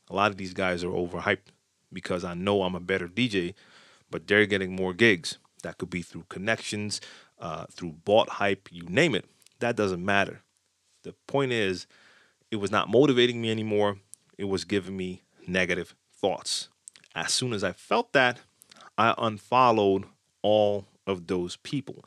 [0.10, 1.52] a lot of these guys are overhyped
[1.92, 3.54] because I know I'm a better DJ,
[4.10, 5.38] but they're getting more gigs.
[5.64, 7.02] That could be through connections,
[7.40, 9.26] uh, through bought hype, you name it.
[9.60, 10.42] That doesn't matter.
[11.04, 11.88] The point is,
[12.52, 13.98] it was not motivating me anymore.
[14.38, 16.68] It was giving me negative thoughts.
[17.16, 18.40] As soon as I felt that,
[18.98, 20.06] I unfollowed
[20.42, 22.06] all of those people.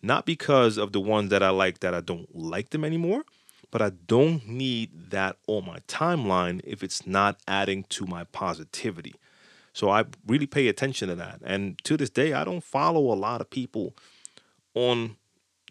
[0.00, 3.24] Not because of the ones that I like that I don't like them anymore,
[3.70, 9.14] but I don't need that on my timeline if it's not adding to my positivity.
[9.72, 11.40] So I really pay attention to that.
[11.44, 13.96] And to this day, I don't follow a lot of people
[14.74, 15.16] on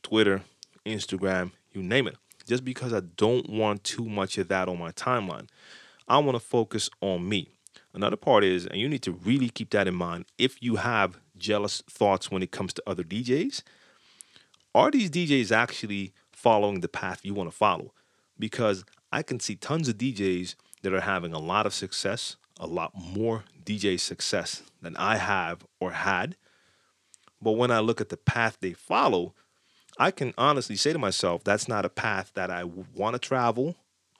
[0.01, 0.41] Twitter,
[0.85, 4.91] Instagram, you name it, just because I don't want too much of that on my
[4.91, 5.47] timeline.
[6.07, 7.49] I want to focus on me.
[7.93, 11.19] Another part is, and you need to really keep that in mind if you have
[11.37, 13.61] jealous thoughts when it comes to other DJs,
[14.73, 17.93] are these DJs actually following the path you want to follow.
[18.39, 22.65] Because I can see tons of DJs that are having a lot of success, a
[22.65, 26.35] lot more DJ success than I have or had.
[27.41, 29.33] But when I look at the path they follow,
[29.97, 33.75] I can honestly say to myself, that's not a path that I want to travel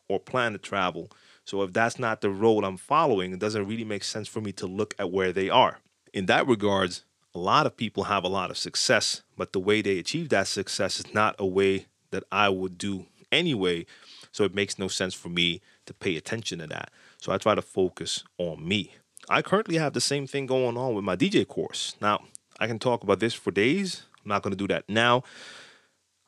[0.08, 1.10] or plan to travel.
[1.46, 4.52] So if that's not the road I'm following, it doesn't really make sense for me
[4.54, 5.80] to look at where they are.
[6.14, 7.04] In that regards,
[7.36, 10.48] a lot of people have a lot of success, but the way they achieve that
[10.48, 13.86] success is not a way that I would do anyway.
[14.32, 16.92] So it makes no sense for me to pay attention to that.
[17.18, 18.92] So I try to focus on me.
[19.30, 21.96] I currently have the same thing going on with my DJ course.
[22.02, 22.24] Now,
[22.60, 24.04] I can talk about this for days.
[24.24, 25.24] I'm not going to do that now.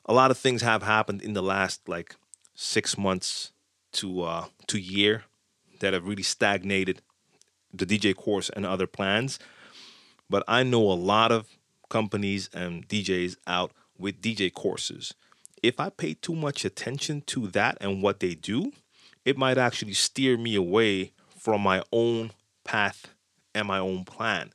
[0.06, 2.16] A lot of things have happened in the last like
[2.54, 3.52] six months
[3.94, 5.24] to uh, to year
[5.80, 7.02] that have really stagnated
[7.74, 9.40] the DJ course and other plans.
[10.30, 11.48] But I know a lot of
[11.90, 15.14] companies and DJs out with DJ courses
[15.66, 18.72] if I pay too much attention to that and what they do,
[19.24, 22.32] it might actually steer me away from my own
[22.64, 23.08] path
[23.56, 24.52] and my own plan.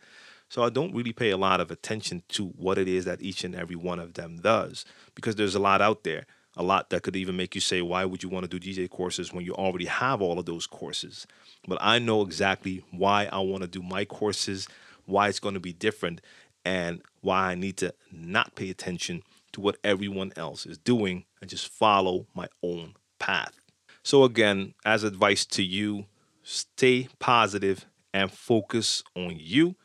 [0.50, 3.44] So I don't really pay a lot of attention to what it is that each
[3.44, 4.84] and every one of them does
[5.14, 6.26] because there's a lot out there.
[6.56, 8.90] A lot that could even make you say, why would you want to do DJ
[8.90, 11.24] courses when you already have all of those courses?
[11.68, 14.66] But I know exactly why I want to do my courses,
[15.06, 16.20] why it's going to be different,
[16.64, 21.48] and why I need to not pay attention to what everyone else is doing and
[21.48, 23.60] just follow my own path.
[24.02, 26.06] So, again, as advice to you,
[26.42, 29.76] stay positive and focus on you.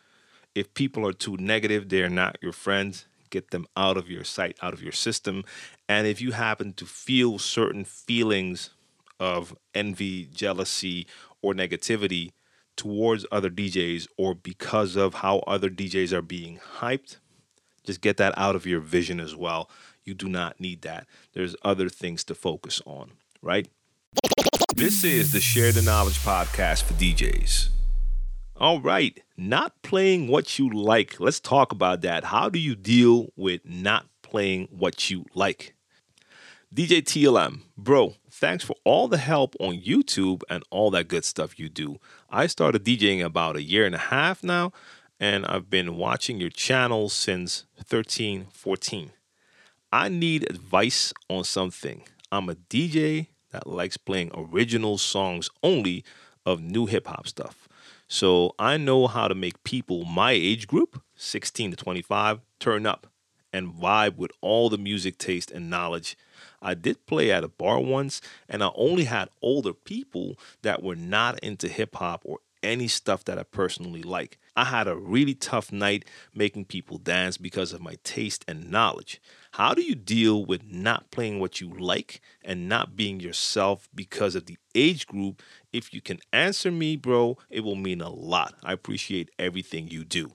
[0.56, 3.06] If people are too negative, they're not your friends.
[3.30, 5.44] Get them out of your sight, out of your system.
[5.90, 8.70] And if you happen to feel certain feelings
[9.20, 11.08] of envy, jealousy,
[11.42, 12.32] or negativity
[12.78, 17.18] towards other DJs, or because of how other DJs are being hyped,
[17.84, 19.70] just get that out of your vision as well.
[20.06, 21.06] You do not need that.
[21.34, 23.68] There's other things to focus on, right?
[24.76, 27.75] This is the Share the Knowledge podcast for DJs.
[28.58, 31.20] All right, not playing what you like.
[31.20, 32.24] Let's talk about that.
[32.24, 35.76] How do you deal with not playing what you like?
[36.74, 41.60] DJ TLM, bro, thanks for all the help on YouTube and all that good stuff
[41.60, 41.98] you do.
[42.30, 44.72] I started DJing about a year and a half now,
[45.20, 49.12] and I've been watching your channel since 13, 14.
[49.92, 52.04] I need advice on something.
[52.32, 56.06] I'm a DJ that likes playing original songs only
[56.46, 57.65] of new hip hop stuff.
[58.08, 63.08] So I know how to make people my age group, 16 to 25, turn up
[63.52, 66.18] and vibe with all the music taste and knowledge.
[66.62, 70.96] I did play at a bar once, and I only had older people that were
[70.96, 74.40] not into hip hop or any stuff that I personally like.
[74.56, 79.22] I had a really tough night making people dance because of my taste and knowledge.
[79.56, 84.36] How do you deal with not playing what you like and not being yourself because
[84.36, 85.42] of the age group?
[85.72, 88.56] If you can answer me, bro, it will mean a lot.
[88.66, 90.34] I appreciate everything you do.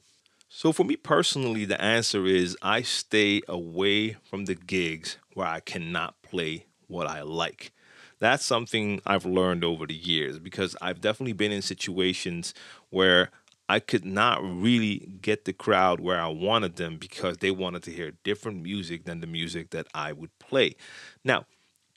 [0.49, 5.61] So, for me personally, the answer is I stay away from the gigs where I
[5.61, 7.73] cannot play what I like.
[8.21, 12.55] That's something I've learned over the years because I've definitely been in situations
[12.89, 13.31] where
[13.71, 17.93] I could not really get the crowd where I wanted them because they wanted to
[17.93, 20.75] hear different music than the music that I would play.
[21.23, 21.47] Now,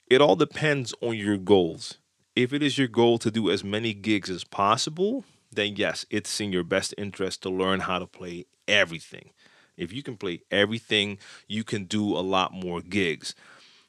[0.06, 1.98] it all depends on your goals.
[2.36, 6.40] If it is your goal to do as many gigs as possible, then yes, it's
[6.40, 9.30] in your best interest to learn how to play everything.
[9.76, 11.18] If you can play everything,
[11.48, 13.34] you can do a lot more gigs.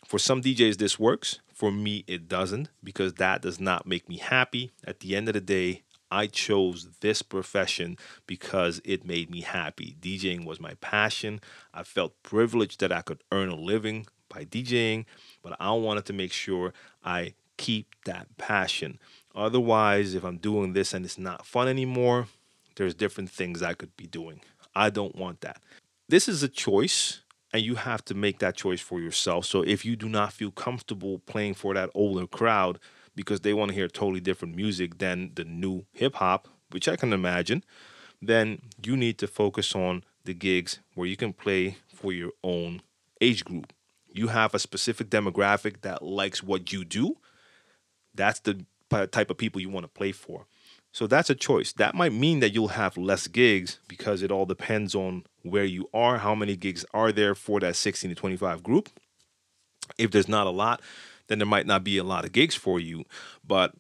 [0.07, 1.39] For some DJs, this works.
[1.53, 4.71] For me, it doesn't because that does not make me happy.
[4.83, 5.83] At the end of the day,
[6.15, 9.97] I chose this profession because it made me happy.
[9.99, 11.41] DJing was my passion.
[11.73, 15.03] I felt privileged that I could earn a living by DJing,
[15.43, 16.71] but I wanted to make sure
[17.03, 18.97] I keep that passion.
[19.35, 22.29] Otherwise, if I'm doing this and it's not fun anymore,
[22.77, 24.39] there's different things I could be doing.
[24.73, 25.61] I don't want that.
[26.07, 29.45] This is a choice, and you have to make that choice for yourself.
[29.45, 32.79] So if you do not feel comfortable playing for that older crowd
[33.15, 36.95] because they want to hear totally different music than the new hip hop, which I
[36.95, 37.63] can imagine,
[38.21, 42.81] then you need to focus on the gigs where you can play for your own
[43.21, 43.73] age group.
[44.11, 47.17] You have a specific demographic that likes what you do.
[48.13, 48.65] That's the
[49.11, 50.47] type of people you want to play for.
[50.91, 51.73] So that's a choice.
[51.73, 55.89] That might mean that you'll have less gigs because it all depends on where you
[55.93, 58.89] are, how many gigs are there for that 16 to 25 group.
[59.97, 60.81] If there's not a lot,
[61.27, 63.05] then there might not be a lot of gigs for you.
[63.45, 63.73] But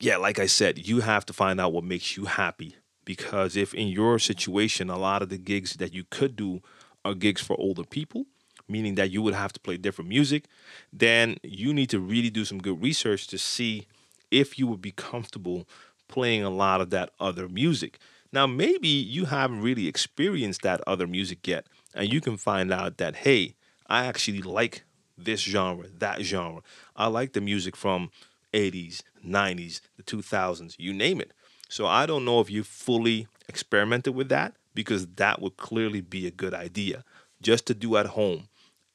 [0.00, 3.72] yeah, like I said, you have to find out what makes you happy because if
[3.72, 6.60] in your situation, a lot of the gigs that you could do
[7.04, 8.26] are gigs for older people,
[8.68, 10.44] meaning that you would have to play different music,
[10.92, 13.86] then you need to really do some good research to see
[14.30, 15.66] if you would be comfortable
[16.06, 17.98] playing a lot of that other music.
[18.30, 22.98] Now, maybe you haven't really experienced that other music yet, and you can find out
[22.98, 23.54] that, hey,
[23.86, 24.84] I actually like
[25.18, 26.62] this genre, that genre.
[26.96, 28.10] I like the music from
[28.54, 31.32] 80s, 90s, the 2000s, you name it.
[31.68, 36.26] So I don't know if you fully experimented with that because that would clearly be
[36.26, 37.04] a good idea
[37.42, 38.48] just to do at home.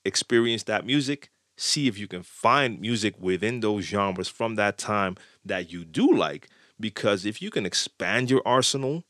[0.05, 5.15] Experience that music, see if you can find music within those genres from that time
[5.45, 6.49] that you do like
[6.79, 9.03] because if you can expand your arsenal,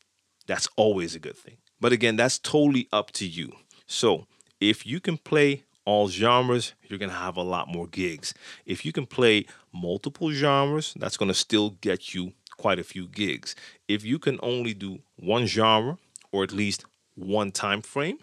[0.45, 1.57] that's always a good thing.
[1.79, 3.53] But again, that's totally up to you.
[3.87, 4.27] So
[4.59, 8.33] if you can play all genres, you're going to have a lot more gigs.
[8.65, 13.07] If you can play multiple genres, that's going to still get you quite a few
[13.07, 13.55] gigs.
[13.87, 15.97] If you can only do one genre
[16.31, 18.19] or at least one time frame,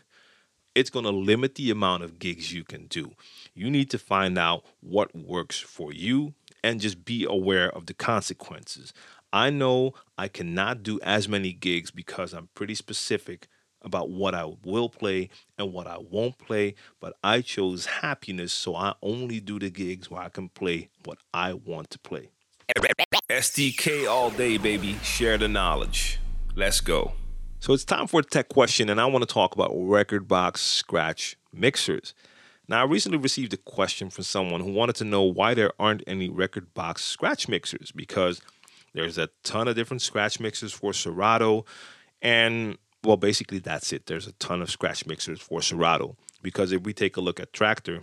[0.74, 3.12] it's going to limit the amount of gigs you can do.
[3.54, 7.94] You need to find out what works for you and just be aware of the
[7.94, 8.92] consequences.
[9.32, 13.48] I know I cannot do as many gigs because I'm pretty specific
[13.82, 18.76] about what I will play and what I won't play, but I chose happiness, so
[18.76, 22.30] I only do the gigs where I can play what I want to play.
[23.30, 24.96] STK all day, baby.
[25.02, 26.18] Share the knowledge.
[26.54, 27.12] Let's go.
[27.58, 31.36] So it's time for a tech question, and I want to talk about Rekordbox scratch
[31.52, 32.14] mixers.
[32.68, 36.04] Now, I recently received a question from someone who wanted to know why there aren't
[36.06, 38.40] any Rekordbox scratch mixers because
[38.94, 41.64] there's a ton of different scratch mixers for Serato.
[42.22, 44.06] And well, basically, that's it.
[44.06, 46.16] There's a ton of scratch mixers for Serato.
[46.42, 48.02] Because if we take a look at Traktor,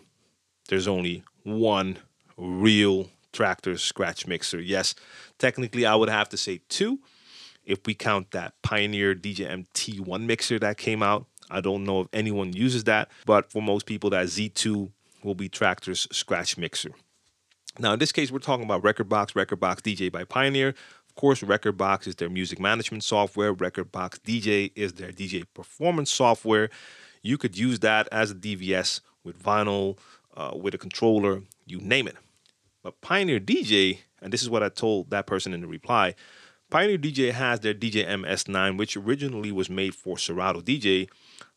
[0.69, 1.97] there's only one
[2.37, 4.59] real Traktor scratch mixer.
[4.59, 4.95] Yes,
[5.37, 6.99] technically, I would have to say two
[7.65, 11.25] if we count that Pioneer DJM T1 mixer that came out.
[11.49, 14.91] I don't know if anyone uses that, but for most people, that Z2
[15.23, 16.91] will be Traktor's scratch mixer.
[17.79, 20.73] Now, in this case, we're talking about Rekordbox, Rekordbox DJ by Pioneer.
[21.17, 23.51] Course, Rekordbox is their music management software.
[23.53, 26.69] Rekordbox DJ is their DJ performance software.
[27.23, 29.97] You could use that as a DVS with vinyl,
[30.35, 32.15] uh, with a controller, you name it.
[32.83, 36.13] But Pioneer DJ, and this is what I told that person in the reply
[36.69, 41.09] Pioneer DJ has their DJM-S9, which originally was made for Serato DJ,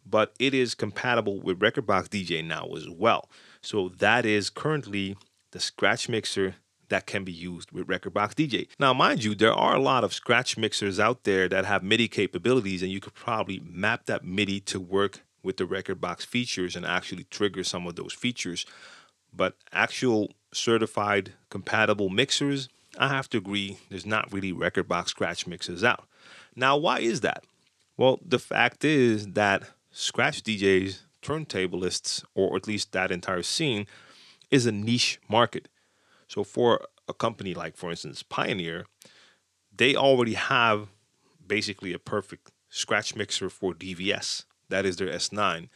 [0.06, 3.28] but it is compatible with Rekordbox DJ now as well.
[3.61, 5.18] So that is currently
[5.50, 6.54] the scratch mixer
[6.91, 8.68] that can be used with Rekordbox DJ.
[8.78, 12.09] Now, mind you, there are a lot of scratch mixers out there that have MIDI
[12.09, 16.84] capabilities, and you could probably map that MIDI to work with the Rekordbox features and
[16.84, 18.66] actually trigger some of those features.
[19.34, 22.68] But actual certified compatible mixers,
[22.99, 26.07] I have to agree, there's not really Rekordbox scratch mixers out.
[26.57, 27.45] Now, why is that?
[27.97, 29.62] Well, the fact is that
[29.93, 33.86] scratch DJs, turntablists, or at least that entire scene,
[34.51, 35.68] is a niche market.
[36.30, 38.86] So for a company like, for instance, Pioneer,
[39.76, 40.86] they already have
[41.44, 44.44] basically a perfect scratch mixer for DVS.
[44.68, 45.68] That is their S9.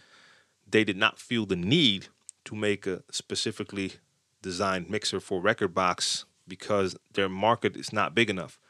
[0.65, 2.07] They did not feel the need
[2.45, 3.95] to make a specifically
[4.43, 8.61] designed mixer for Rekordbox because their market is not big enough.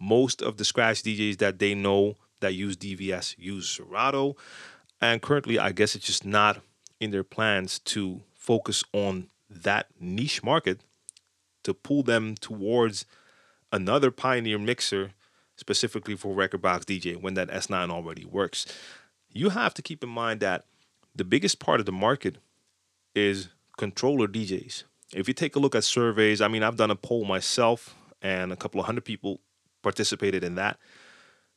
[0.00, 4.34] Most of the scratch DJs that they know that use DVS use Serato.
[5.00, 6.62] And currently, I guess it's just not
[6.98, 10.80] in their plans to focus on that niche market
[11.68, 13.04] to pull them towards
[13.70, 15.12] another Pioneer mixer
[15.54, 18.66] specifically for Rekordbox DJ when that S9 already works.
[19.32, 20.64] You have to keep in mind that
[21.14, 22.38] the biggest part of the market
[23.14, 24.84] is controller DJs.
[25.12, 28.52] If you take a look at surveys, I mean, I've done a poll myself and
[28.52, 29.40] a couple of hundred people
[29.82, 30.78] participated in that.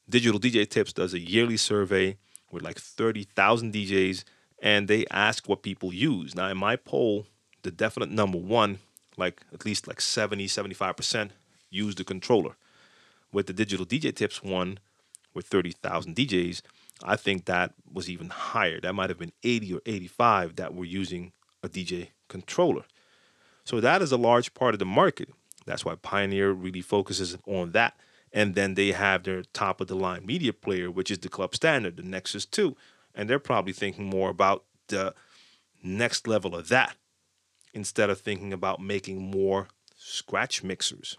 [0.10, 2.18] Digital DJ Tips does a yearly survey
[2.52, 4.24] with like 30,000 DJs
[4.62, 6.36] and they ask what people use.
[6.36, 7.28] Now, in my poll,
[7.62, 8.80] the definite number one
[9.18, 11.32] like at least like 70, 75%
[11.70, 12.56] use the controller.
[13.32, 14.80] With the digital DJ tips one
[15.34, 16.62] with 30,000 DJs,
[17.04, 18.80] I think that was even higher.
[18.80, 21.32] That might have been 80 or 85 that were using
[21.64, 22.84] a DJ controller.
[23.64, 25.30] So that is a large part of the market.
[25.66, 27.96] That's why Pioneer really focuses on that.
[28.34, 31.56] And then they have their top of the line media player, which is the club
[31.56, 32.76] standard, the Nexus 2.
[33.14, 35.14] And they're probably thinking more about the
[35.84, 36.96] next level of that
[37.74, 41.18] instead of thinking about making more scratch mixers.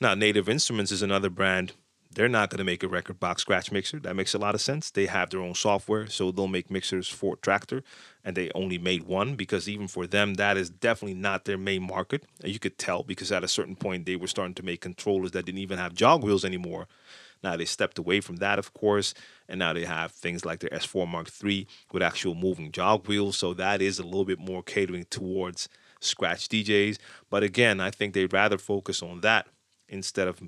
[0.00, 1.72] Now, Native Instruments is another brand.
[2.10, 4.00] They're not going to make a Rekordbox scratch mixer.
[4.00, 4.90] That makes a lot of sense.
[4.90, 7.82] They have their own software, so they'll make mixers for Traktor,
[8.24, 11.82] and they only made one because even for them, that is definitely not their main
[11.82, 12.24] market.
[12.42, 15.44] You could tell because at a certain point, they were starting to make controllers that
[15.44, 16.88] didn't even have jog wheels anymore.
[17.42, 19.14] Now they stepped away from that, of course,
[19.48, 23.36] and now they have things like their S4 Mark III with actual moving jog wheels.
[23.36, 25.68] So that is a little bit more catering towards
[26.00, 26.98] scratch DJs.
[27.30, 29.46] But again, I think they'd rather focus on that
[29.88, 30.40] instead of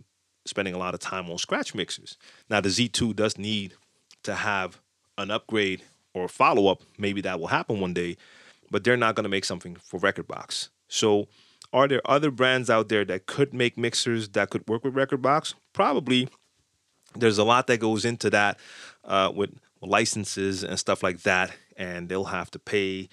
[0.47, 2.17] spending a lot of time on scratch mixers.
[2.49, 3.75] Now the Z2 does need
[4.23, 4.81] to have
[5.19, 5.83] an upgrade
[6.15, 6.83] or follow up.
[6.99, 8.17] Maybe that will happen one day,
[8.71, 10.71] but they're not going to make something for Rekordbox.
[10.89, 11.29] So
[11.73, 15.55] are there other brands out there that could make mixers that could work with Rekordbox?
[15.73, 16.29] Probably
[17.17, 18.59] there's a lot that goes into that
[19.05, 19.51] uh, with
[19.81, 23.09] licenses and stuff like that, and they'll have to pay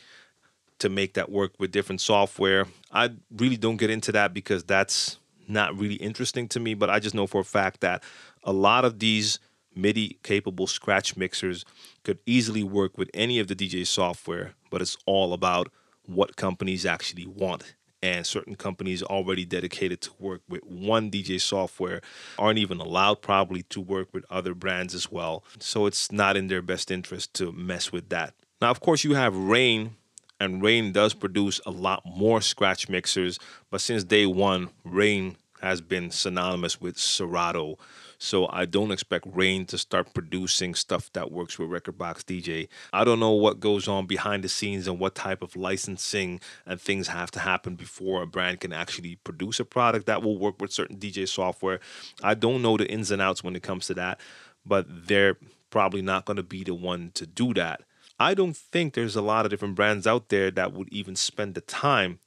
[0.80, 2.66] to make that work with different software.
[2.92, 5.18] I really don't get into that because that's
[5.48, 8.04] not really interesting to me, but I just know for a fact that
[8.44, 9.40] a lot of these
[9.76, 11.66] MIDI capable scratch mixers
[12.04, 15.72] could easily work with any of the DJ software, but it's all about
[16.06, 22.02] what companies actually want and certain companies already dedicated to work with one DJ software
[22.38, 25.44] aren't even allowed probably to work with other brands as well.
[25.60, 28.34] So it's not in their best interest to mess with that.
[28.62, 29.96] Now, of course, you have Rane,
[30.40, 33.40] and Rane does produce a lot more scratch mixers,
[33.70, 37.78] but since day one, Rane has been synonymous with Serato.
[38.18, 42.68] So I don't expect Rane to start producing stuff that works with Rekordbox DJ.
[42.92, 46.82] I don't know what goes on behind the scenes and what type of licensing and
[46.82, 50.60] things have to happen before a brand can actually produce a product that will work
[50.60, 51.80] with certain DJ software.
[52.24, 54.20] I don't know the ins and outs when it comes to that,
[54.66, 55.38] but they're
[55.70, 57.82] probably not going to be the one to do that.
[58.20, 61.54] I don't think there's a lot of different brands out there that would even spend
[61.54, 62.20] the time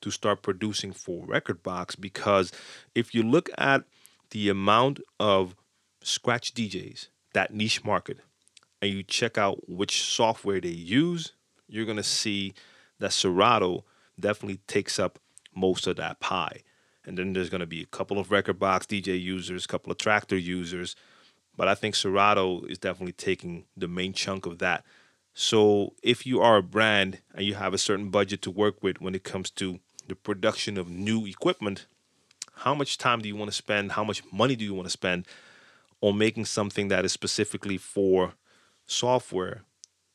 [0.00, 2.52] to start producing for Rekordbox because
[2.94, 3.84] if you look at
[4.30, 5.54] the amount of
[6.02, 8.18] scratch DJs, that niche market,
[8.80, 11.32] and you check out which software they use,
[11.68, 12.54] you're going to see
[12.98, 13.84] that Serato
[14.18, 15.18] definitely takes up
[15.54, 16.62] most of that pie.
[17.04, 19.98] And then there's going to be a couple of Rekordbox DJ users, a couple of
[19.98, 20.96] Traktor users,
[21.56, 24.84] but I think Serato is definitely taking the main chunk of that.
[25.32, 29.00] So if you are a brand and you have a certain budget to work with
[29.00, 31.86] when it comes to the production of new equipment,
[32.56, 33.92] how much time do you want to spend?
[33.92, 35.26] How much money do you want to spend
[36.00, 38.32] on making something that is specifically for
[38.86, 39.62] software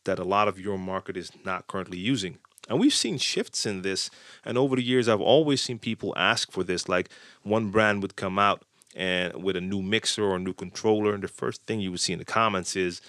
[0.03, 2.39] that a lot of your market is not currently using?
[2.67, 4.09] And we've seen shifts in this.
[4.45, 6.87] And over the years, I've always seen people ask for this.
[6.89, 7.09] Like
[7.43, 8.63] one brand would come out
[8.95, 12.01] and with a new mixer or a new controller, and the first thing you would
[12.01, 13.01] see in the comments is,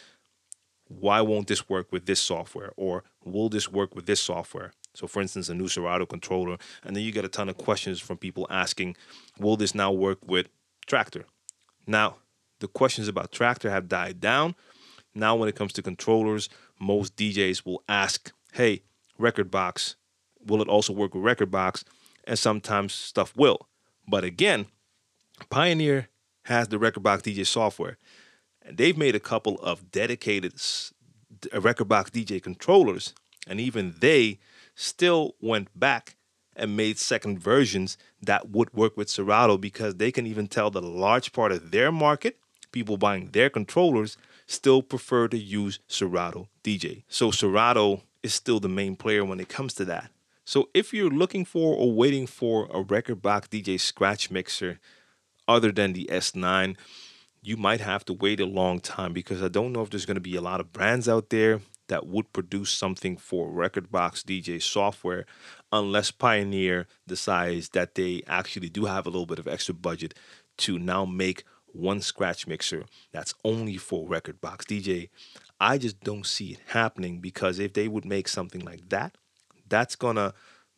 [0.89, 2.73] why won't this work with this software?
[2.77, 4.73] Or will this work with this software?
[4.95, 8.01] So, for instance, a new Serato controller, and then you get a ton of questions
[8.01, 8.97] from people asking,
[9.39, 10.49] will this now work with
[10.87, 11.25] Traktor?"
[11.87, 12.17] Now,
[12.61, 14.55] the questions about Traktor have died down.
[15.15, 18.83] Now, when it comes to controllers, most DJs will ask, hey,
[19.19, 19.95] Rekordbox,
[20.45, 21.85] will it also work with Rekordbox?"
[22.25, 23.69] And sometimes stuff will.
[24.07, 24.67] But again,
[25.51, 26.09] Pioneer
[26.45, 27.99] has the Rekordbox DJ software.
[28.63, 33.15] And they've made a couple of dedicated Rekordbox DJ controllers.
[33.47, 34.39] And even they
[34.75, 36.17] still went back
[36.55, 40.85] and made second versions that would work with Serato because they can even tell that
[40.85, 42.39] a large part of their market,
[42.73, 44.17] people buying their controllers,
[44.47, 47.05] still prefer to use Serato DJ.
[47.09, 50.11] So Serato is still the main player when it comes to that.
[50.45, 54.81] So if you're looking for or waiting for a Rekordbox DJ scratch mixer
[55.47, 56.77] other than the S9,
[57.41, 60.17] you might have to wait a long time because I don't know if there's going
[60.17, 64.63] to be a lot of brands out there that would produce something for Rekordbox DJ
[64.63, 65.27] software
[65.71, 70.15] unless Pioneer decides that they actually do have a little bit of extra budget
[70.59, 75.09] to now make one scratch mixer that's only for Rekordbox DJ.
[75.59, 79.17] I just don't see it happening because if they would make something like that,
[79.69, 80.35] that's to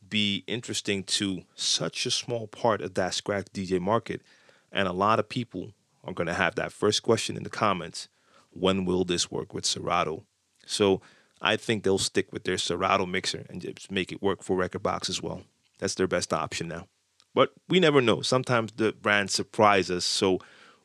[0.08, 4.22] be interesting to such a small part of that scratch DJ market.
[4.70, 5.72] And a lot of people
[6.04, 8.08] are to have that first question in the comments
[8.50, 10.24] when will this work with Serato?
[10.66, 11.00] So
[11.40, 15.08] I think they'll stick with their Serato mixer and just make it work for Rekordbox
[15.08, 15.42] as well.
[15.78, 16.86] That's their best option now.
[17.34, 18.22] But we never know.
[18.22, 20.38] Sometimes the brands surprise us, so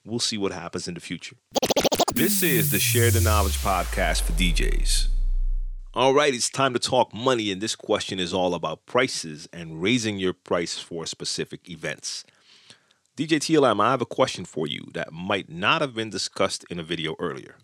[0.04, 1.36] we'll see what happens in the future.
[2.14, 5.08] This is the Share the Knowledge podcast for DJs.
[5.94, 9.82] All right, it's time to talk money, and this question is all about prices and
[9.82, 12.26] raising your price for specific events.
[13.18, 16.80] DJ TLM, I have a question for you that might not have been discussed in
[16.80, 17.56] a video earlier.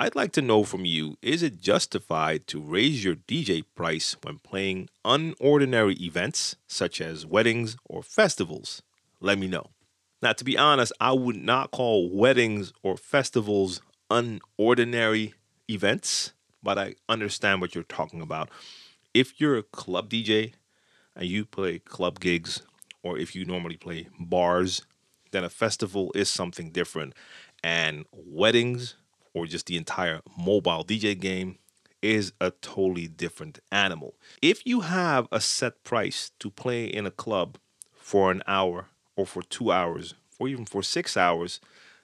[0.00, 4.38] I'd like to know from you is it justified to raise your DJ price when
[4.38, 8.80] playing unordinary events such as weddings or festivals?
[9.20, 9.66] Let me know.
[10.22, 15.34] Now, to be honest, I would not call weddings or festivals unordinary
[15.68, 16.32] events,
[16.62, 18.48] but I understand what you're talking about.
[19.12, 20.54] If you're a club DJ
[21.14, 22.62] and you play club gigs,
[23.02, 24.80] or if you normally play bars,
[25.30, 27.12] then a festival is something different.
[27.62, 28.94] And weddings
[29.34, 31.58] or just the entire mobile DJ game
[32.02, 34.14] is a totally different animal.
[34.40, 37.58] If you have a set price to play in a club
[37.92, 41.60] for an hour or for two hours or even for six hours,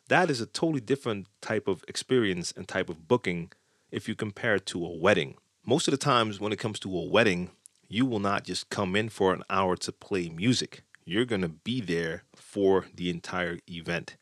[0.09, 3.51] that is a totally different type of experience and type of booking
[3.91, 5.37] if you compare it to a wedding.
[5.65, 7.51] Most of the times, when it comes to a wedding,
[7.89, 10.83] you will not just come in for an hour to play music.
[11.05, 14.17] You're going to be there for the entire event.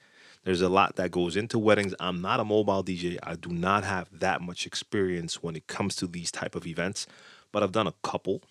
[0.44, 1.94] There's a lot that goes into weddings.
[1.98, 3.18] I'm not a mobile DJ.
[3.22, 7.06] I do not have that much experience when it comes to these type of events,
[7.50, 8.42] but I've done a couple.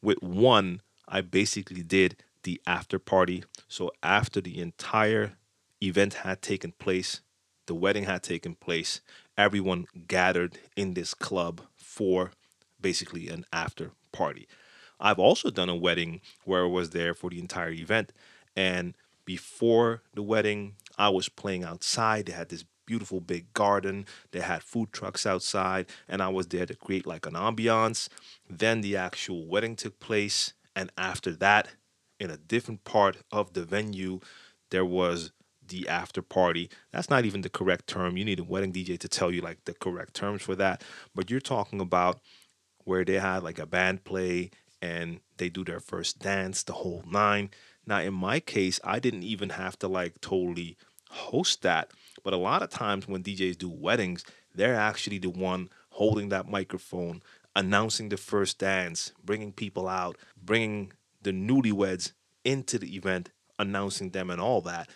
[0.00, 3.44] With one, I basically did the after party.
[3.68, 5.34] So after the entire
[5.82, 7.20] event had taken place,
[7.66, 9.02] the wedding had taken place,
[9.36, 12.30] everyone gathered in this club for
[12.80, 14.48] basically an after party.
[14.98, 18.12] I've also done a wedding where I was there for the entire event
[18.54, 18.94] and
[19.26, 22.26] before the wedding, I was playing outside.
[22.26, 24.06] They had this beautiful big garden.
[24.30, 28.08] They had food trucks outside, and I was there to create like an ambiance.
[28.48, 31.68] Then the actual wedding took place, and after that,
[32.18, 34.20] in a different part of the venue,
[34.70, 35.32] there was
[35.68, 36.70] the after party.
[36.92, 38.16] That's not even the correct term.
[38.16, 40.82] You need a wedding DJ to tell you like the correct terms for that.
[41.14, 42.20] But you're talking about
[42.84, 47.02] where they had like a band play and they do their first dance, the whole
[47.10, 47.50] nine.
[47.86, 50.76] Now, in my case, I didn't even have to like totally
[51.10, 51.90] host that.
[52.22, 56.48] But a lot of times when DJs do weddings, they're actually the one holding that
[56.48, 57.22] microphone,
[57.54, 60.92] announcing the first dance, bringing people out, bringing
[61.22, 62.12] the newlyweds
[62.44, 64.88] into the event, announcing them and all that.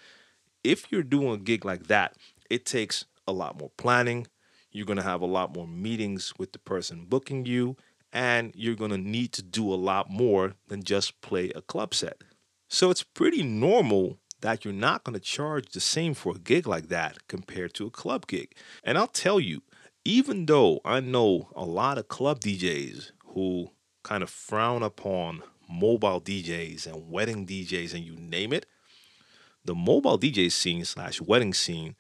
[0.63, 2.17] If you're doing a gig like that,
[2.51, 4.27] it takes a lot more planning.
[4.71, 7.77] You're going to have a lot more meetings with the person booking you,
[8.13, 11.95] and you're going to need to do a lot more than just play a club
[11.95, 12.23] set.
[12.69, 16.67] So it's pretty normal that you're not going to charge the same for a gig
[16.67, 18.55] like that compared to a club gig.
[18.85, 19.63] And I'll tell you,
[20.05, 23.71] even though I know a lot of club DJs who
[24.03, 28.67] kind of frown upon mobile DJs and wedding DJs and you name it,
[29.65, 31.97] the mobile DJ scene slash wedding scene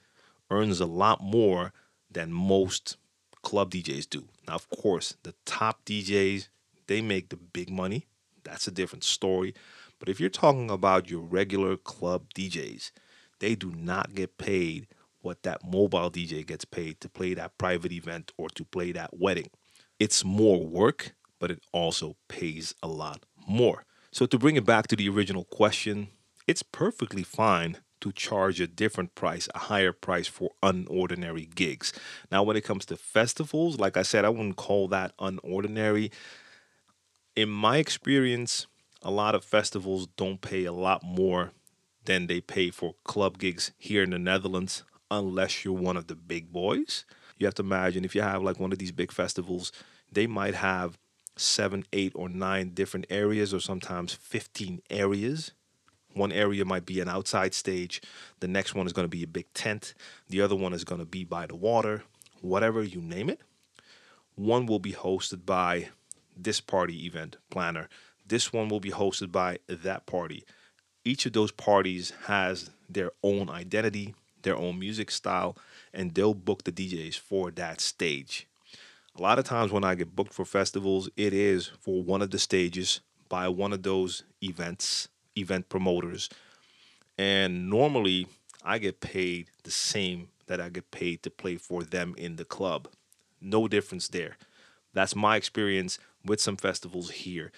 [0.50, 1.72] earns a lot more
[2.10, 2.96] than most
[3.42, 4.24] club DJs do.
[4.48, 6.48] Now, of course, the top DJs,
[6.86, 8.06] they make the big money.
[8.44, 9.54] That's a different story.
[10.00, 12.90] But if you're talking about your regular club DJs,
[13.38, 14.88] they do not get paid
[15.20, 19.10] what that mobile DJ gets paid to play that private event or to play that
[19.12, 19.50] wedding.
[19.98, 23.84] It's more work, but it also pays a lot more.
[24.10, 26.08] So, to bring it back to the original question,
[26.46, 31.92] it's perfectly fine to charge a different price, a higher price for unordinary gigs.
[32.32, 36.10] Now, when it comes to festivals, like I said, I wouldn't call that unordinary.
[37.36, 38.66] In my experience,
[39.02, 41.52] a lot of festivals don't pay a lot more
[42.04, 46.14] than they pay for club gigs here in the Netherlands, unless you're one of the
[46.14, 47.04] big boys.
[47.38, 49.72] You have to imagine if you have like one of these big festivals,
[50.12, 50.98] they might have
[51.36, 55.52] seven, eight, or nine different areas, or sometimes 15 areas.
[56.12, 58.02] One area might be an outside stage,
[58.40, 59.94] the next one is going to be a big tent,
[60.28, 62.02] the other one is going to be by the water,
[62.40, 63.40] whatever you name it.
[64.34, 65.90] One will be hosted by
[66.36, 67.88] this party event planner,
[68.30, 70.44] this one will be hosted by that party.
[71.04, 75.56] Each of those parties has their own identity, their own music style,
[75.92, 78.46] and they'll book the DJs for that stage.
[79.18, 82.30] A lot of times when I get booked for festivals, it is for one of
[82.30, 86.30] the stages by one of those events, event promoters.
[87.18, 88.28] And normally
[88.64, 92.44] I get paid the same that I get paid to play for them in the
[92.44, 92.88] club.
[93.40, 94.36] No difference there.
[94.92, 97.50] That's my experience with some festivals here.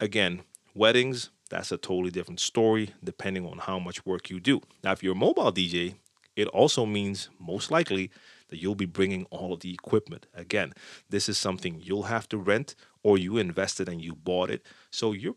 [0.00, 0.44] Again,
[0.74, 4.62] weddings, that's a totally different story depending on how much work you do.
[4.82, 5.96] Now, if you're a mobile DJ,
[6.36, 8.10] it also means most likely
[8.48, 10.26] that you'll be bringing all of the equipment.
[10.34, 10.72] Again,
[11.10, 14.64] this is something you'll have to rent or you invested and you bought it.
[14.90, 15.36] So you're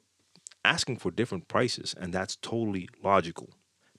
[0.64, 3.50] asking for different prices, and that's totally logical.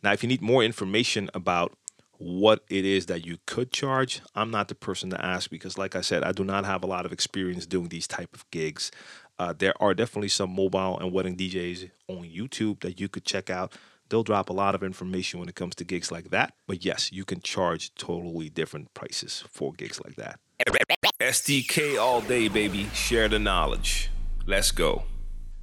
[0.02, 1.76] Now, if you need more information about
[2.18, 5.96] what it is that you could charge, I'm not the person to ask because, like
[5.96, 8.90] I said, I do not have a lot of experience doing these type of gigs.
[9.38, 13.50] Uh, there are definitely some mobile and wedding DJs on YouTube that you could check
[13.50, 13.72] out.
[14.08, 16.54] They'll drop a lot of information when it comes to gigs like that.
[16.66, 20.38] But yes, you can charge totally different prices for gigs like that.
[21.20, 22.88] STK all day, baby.
[22.94, 24.10] Share the knowledge.
[24.46, 25.04] Let's go.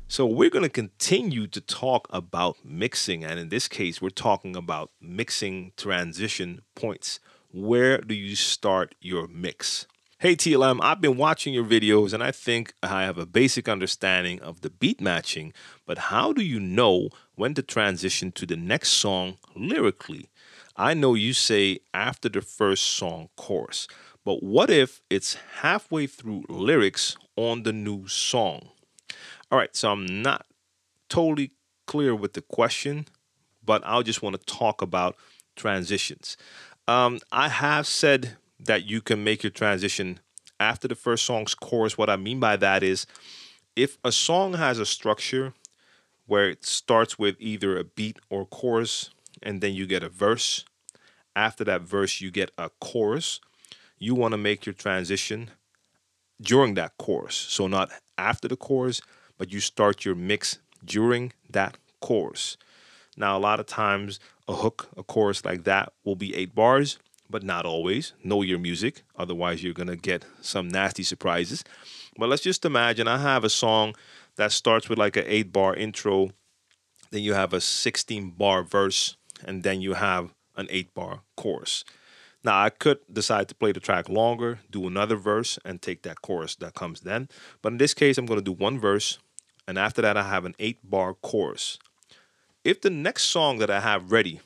[0.08, 3.24] So, we're going to continue to talk about mixing.
[3.24, 7.22] And in this case, we're talking about mixing transition points.
[7.54, 9.88] Where do you start your mix?
[10.22, 14.40] Hey TLM, I've been watching your videos and I think I have a basic understanding
[14.42, 15.52] of the beat matching,
[15.88, 20.30] but how do you know when to transition to the next song lyrically?
[20.76, 23.88] I know you say after the first song chorus,
[24.24, 28.70] but what if it's halfway through lyrics on the new song?
[29.52, 30.46] All right, so I'm not
[31.10, 31.50] totally
[31.88, 33.08] clear with the question,
[33.66, 35.16] but I'll just want to talk about
[35.56, 36.38] transitions.
[36.88, 40.20] Um, I have said that you can make your transition
[40.60, 41.98] after the first song's chorus.
[41.98, 43.08] What I mean by that is
[43.76, 45.54] if a song has a structure
[46.28, 49.10] where it starts with either a beat or chorus,
[49.44, 50.64] and then you get a verse.
[51.36, 53.40] After that verse, you get a chorus.
[53.98, 55.50] You want to make your transition
[56.42, 57.36] during that chorus.
[57.36, 59.02] So, not after the chorus,
[59.38, 62.58] but you start your mix during that chorus.
[63.18, 66.98] Now, a lot of times, a hook, a chorus like that will be eight bars
[67.32, 68.14] but not always.
[68.24, 71.64] Know your music, otherwise, you're going to get some nasty surprises.
[72.18, 73.96] But let's just imagine I have a song
[74.36, 76.32] that starts with like an eight bar intro,
[77.12, 81.84] then you have a 16 bar verse, and then you have an eight bar chorus.
[82.44, 86.22] Now, I could decide to play the track longer, do another verse, and take that
[86.22, 87.30] chorus that comes then.
[87.62, 89.20] But in this case, I'm going to do one verse,
[89.68, 91.78] and after that, I have an eight bar chorus.
[92.64, 94.40] If the next song that I have ready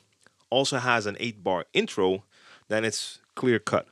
[0.50, 2.24] also has an eight bar intro,
[2.68, 3.86] then it's clear cut.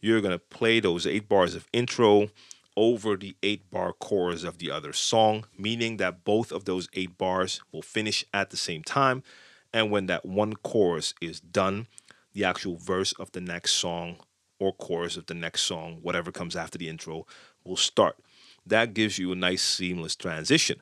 [0.00, 2.28] You're going to play those eight bars of intro
[2.76, 7.16] over the eight bar chorus of the other song, meaning that both of those eight
[7.16, 9.22] bars will finish at the same time.
[9.72, 11.86] And when that one chorus is done,
[12.32, 14.16] the actual verse of the next song
[14.58, 17.26] or chorus of the next song, whatever comes after the intro,
[17.64, 18.16] will start.
[18.66, 20.80] That gives you a nice seamless transition.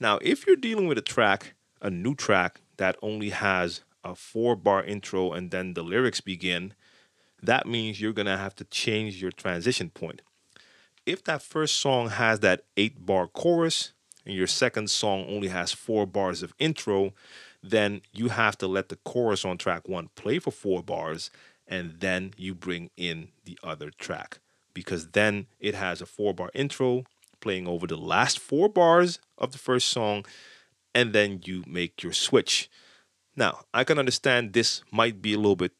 [0.00, 4.56] Now, if you're dealing with a track, a new track that only has a four
[4.56, 6.74] bar intro and then the lyrics begin,
[7.42, 10.22] that means you're going to have to change your transition point.
[11.04, 13.92] If that first song has that eight bar chorus
[14.24, 17.12] and your second song only has four bars of intro,
[17.62, 21.30] then you have to let the chorus on track one play for four bars
[21.66, 24.38] and then you bring in the other track
[24.74, 27.04] because then it has a four bar intro
[27.40, 30.24] playing over the last four bars of the first song
[30.94, 32.70] and then you make your switch.
[33.36, 35.72] Now, I can understand this might be a little bit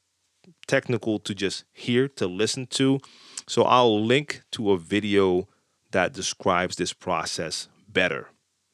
[0.66, 3.00] technical to just hear, to listen to.
[3.46, 5.48] So I'll link to a video
[5.90, 8.28] that describes this process better.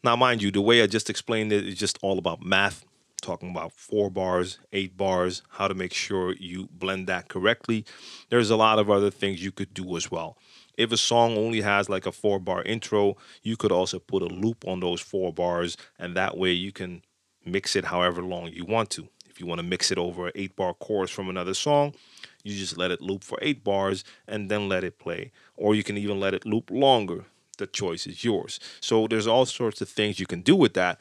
[0.04, 2.84] Now, mind you, the way I just explained it is just all about math,
[3.20, 7.84] talking about four bars, eight bars, how to make sure you blend that correctly.
[8.30, 10.38] There's a lot of other things you could do as well.
[10.76, 14.26] If a song only has like a four bar intro, you could also put a
[14.26, 17.02] loop on those four bars, and that way you can
[17.50, 19.08] mix it however long you want to.
[19.28, 21.94] If you want to mix it over an eight bar chorus from another song,
[22.42, 25.32] you just let it loop for eight bars and then let it play.
[25.56, 27.24] Or you can even let it loop longer.
[27.58, 28.60] The choice is yours.
[28.80, 30.98] So there's all sorts of things you can do with that.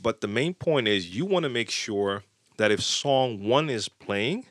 [0.00, 2.24] But the main point is you want to make sure
[2.56, 4.46] that if song one is playing,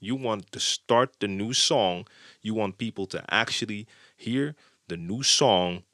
[0.00, 2.06] you want to start the new song.
[2.42, 3.86] You want people to actually
[4.16, 4.56] hear
[4.88, 5.84] the new song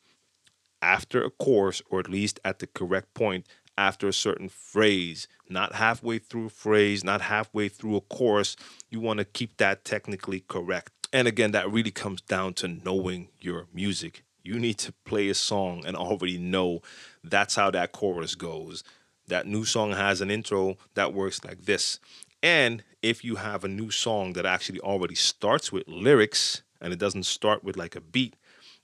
[0.80, 3.46] after a chorus, or at least at the correct point
[3.78, 8.56] after a certain phrase, not halfway through a phrase, not halfway through a chorus.
[8.90, 10.90] You want to keep that technically correct.
[11.12, 14.24] And again, that really comes down to knowing your music.
[14.42, 16.82] You need to play a song and already know
[17.22, 18.82] that's how that chorus goes.
[19.28, 22.00] That new song has an intro that works like this.
[22.42, 26.98] And if you have a new song that actually already starts with lyrics and it
[26.98, 28.34] doesn't start with like a beat,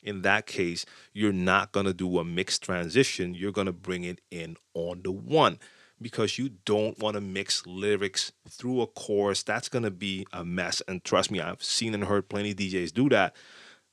[0.05, 3.35] in that case, you're not going to do a mixed transition.
[3.35, 5.59] You're going to bring it in on the one
[6.01, 9.43] because you don't want to mix lyrics through a chorus.
[9.43, 10.83] That's going to be a mess.
[10.87, 13.35] And trust me, I've seen and heard plenty of DJs do that.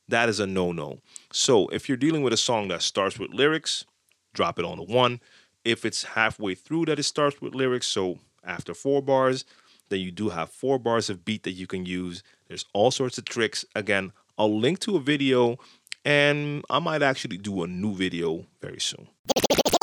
[0.10, 1.00] That is a no no.
[1.32, 3.86] So if you're dealing with a song that starts with lyrics,
[4.34, 5.22] drop it on the one.
[5.64, 9.46] If it's halfway through that it starts with lyrics, so after four bars,
[9.90, 12.24] then you do have four bars of beat that you can use.
[12.48, 13.64] There's all sorts of tricks.
[13.76, 15.58] Again, I'll link to a video
[16.04, 19.08] and I might actually do a new video very soon.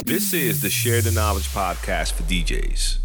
[0.04, 2.98] This is the Share the Knowledge podcast for DJs.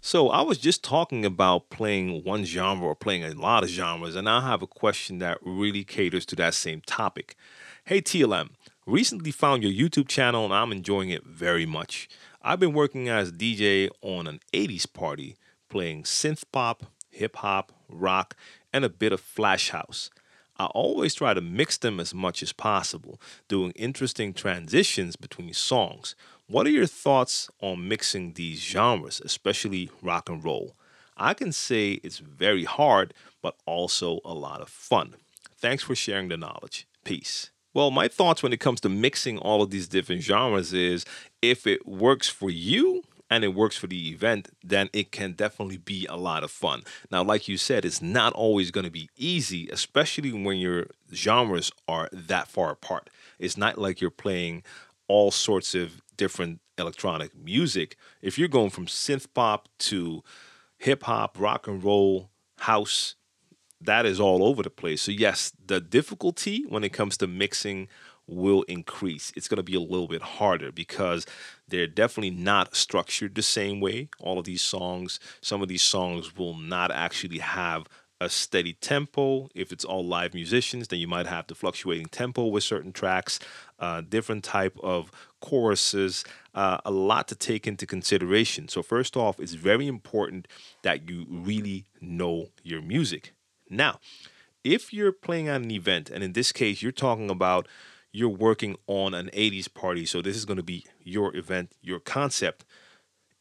[0.00, 4.16] So, I was just talking about playing one genre or playing a lot of genres,
[4.16, 7.36] and I have a question that really caters to that same topic.
[7.86, 8.50] Hey, TLM,
[8.86, 12.08] recently found your YouTube channel and I'm enjoying it very much.
[12.42, 15.36] I've been working as DJ on an 80s party,
[15.70, 18.36] playing synth pop, hip hop, rock,
[18.72, 20.10] and a bit of flash house.
[20.56, 26.14] I always try to mix them as much as possible, doing interesting transitions between songs.
[26.46, 30.76] What are your thoughts on mixing these genres, especially rock and roll?
[31.16, 35.14] I can say it's very hard, but also a lot of fun.
[35.56, 36.86] Thanks for sharing the knowledge.
[37.04, 37.50] Peace.
[37.72, 41.04] Well, my thoughts when it comes to mixing all of these different genres is
[41.42, 43.02] if it works for you,
[43.34, 46.82] and it works for the event, then it can definitely be a lot of fun.
[47.10, 51.72] Now, like you said, it's not always going to be easy, especially when your genres
[51.88, 53.10] are that far apart.
[53.40, 54.62] It's not like you're playing
[55.08, 57.96] all sorts of different electronic music.
[58.22, 60.22] If you're going from synth pop to
[60.78, 63.16] hip hop, rock and roll, house,
[63.80, 65.02] that is all over the place.
[65.02, 67.88] So, yes, the difficulty when it comes to mixing
[68.26, 69.32] will increase.
[69.36, 71.26] It's going to be a little bit harder because
[71.68, 74.08] they're definitely not structured the same way.
[74.20, 77.86] All of these songs, some of these songs will not actually have
[78.20, 79.48] a steady tempo.
[79.54, 83.38] If it's all live musicians, then you might have the fluctuating tempo with certain tracks,
[83.78, 85.10] uh, different type of
[85.40, 88.68] choruses, uh, a lot to take into consideration.
[88.68, 90.48] So first off, it's very important
[90.82, 93.34] that you really know your music.
[93.68, 93.98] Now,
[94.62, 97.68] if you're playing at an event, and in this case, you're talking about
[98.14, 100.06] you're working on an 80s party.
[100.06, 102.64] So this is going to be your event, your concept.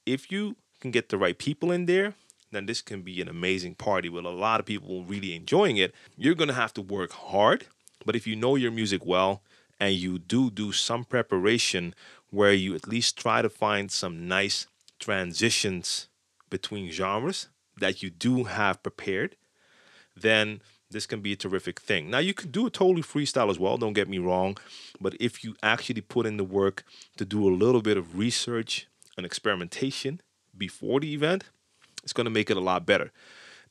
[0.03, 2.15] If you can get the right people in there,
[2.51, 5.93] then this can be an amazing party with a lot of people really enjoying it.
[6.17, 7.67] You're going to have to work hard,
[8.03, 9.43] but if you know your music well
[9.80, 11.93] and you do do some preparation
[12.32, 14.65] where you at least try to find some nice
[14.99, 16.07] transitions
[16.49, 17.47] between genres
[17.78, 19.36] that you do have prepared,
[20.15, 20.61] then
[20.93, 22.09] this can be a terrific thing.
[22.09, 24.57] Now, you can do a totally freestyle as well, don't get me wrong,
[25.01, 26.83] but if you actually put in the work
[27.17, 28.87] to do a little bit of research
[29.17, 30.21] and experimentation
[30.57, 31.45] before the event,
[32.03, 33.11] it's going to make it a lot better.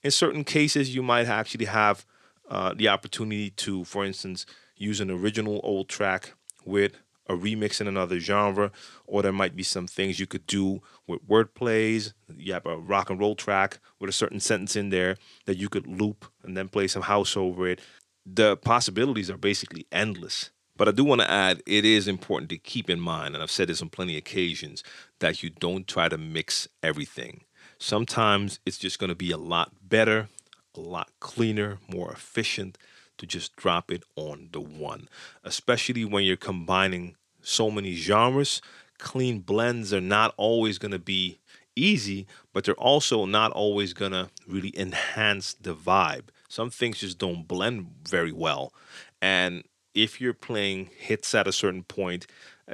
[0.02, 2.04] In certain cases, you might actually have
[2.48, 4.44] uh, the opportunity to, for instance,
[4.76, 6.92] use an original old track with
[7.28, 8.72] a remix in another genre,
[9.06, 12.14] or there might be some things you could do with word plays.
[12.34, 15.68] You have a rock and roll track with a certain sentence in there that you
[15.68, 17.80] could loop and then play some house over it.
[18.24, 20.50] The possibilities are basically endless.
[20.76, 23.50] But I do want to add it is important to keep in mind, and I've
[23.50, 24.82] said this on plenty of occasions,
[25.20, 27.44] that you don't try to mix everything.
[27.78, 30.28] Sometimes it's just going to be a lot better,
[30.74, 32.78] a lot cleaner, more efficient
[33.18, 35.08] to just drop it on the one,
[35.44, 38.62] especially when you're combining so many genres.
[39.02, 41.40] Clean blends are not always going to be
[41.74, 46.28] easy, but they're also not always going to really enhance the vibe.
[46.48, 48.72] Some things just don't blend very well.
[49.20, 52.26] And if you're playing hits at a certain point,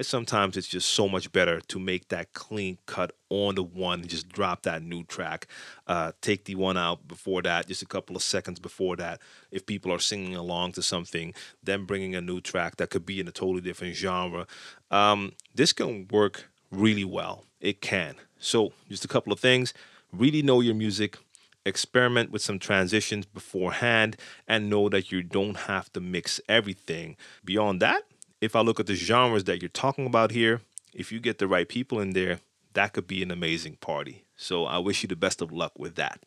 [0.03, 4.09] sometimes it's just so much better to make that clean cut on the one and
[4.09, 5.47] just drop that new track.
[5.87, 9.21] Uh, take the one out before that, just a couple of seconds before that.
[9.51, 13.21] If people are singing along to something, then bringing a new track that could be
[13.21, 14.47] in a totally different genre.
[14.91, 17.45] Um, this can work really well.
[17.61, 18.17] It can.
[18.39, 19.75] So, just a couple of things.
[20.13, 21.19] Really know your music,
[21.67, 24.17] experiment with some transitions beforehand,
[24.47, 27.17] and know that you don't have to mix everything.
[27.45, 28.05] Beyond that,
[28.41, 30.61] if I look at the genres that you're talking about here,
[30.95, 32.41] if you get the right people in there,
[32.75, 34.25] that could be an amazing party.
[34.37, 36.21] So I wish you the best of luck with that.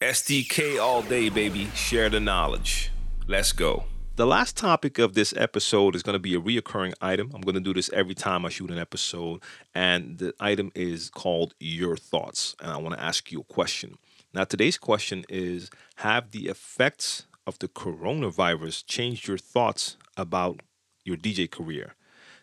[0.00, 1.68] STK all day, baby.
[1.74, 2.90] Share the knowledge.
[3.26, 3.84] Let's go.
[4.14, 7.30] The last topic of this episode is going to be a reoccurring item.
[7.34, 9.42] I'm going to do this every time I shoot an episode,
[9.74, 12.54] and the item is called Your Thoughts.
[12.60, 13.96] And I want to ask you a question.
[14.34, 20.60] Now, today's question is Have the effects of the coronavirus changed your thoughts about
[21.04, 21.94] your DJ career?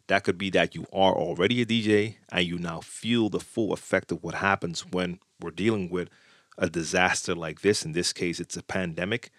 [0.07, 3.71] That could be that you are already a DJ and you now feel the full
[3.73, 6.09] effect of what happens when we're dealing with
[6.57, 7.85] a disaster like this.
[7.85, 9.29] In this case, it's a pandemic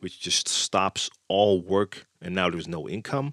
[0.00, 3.32] which just stops all work and now there's no income.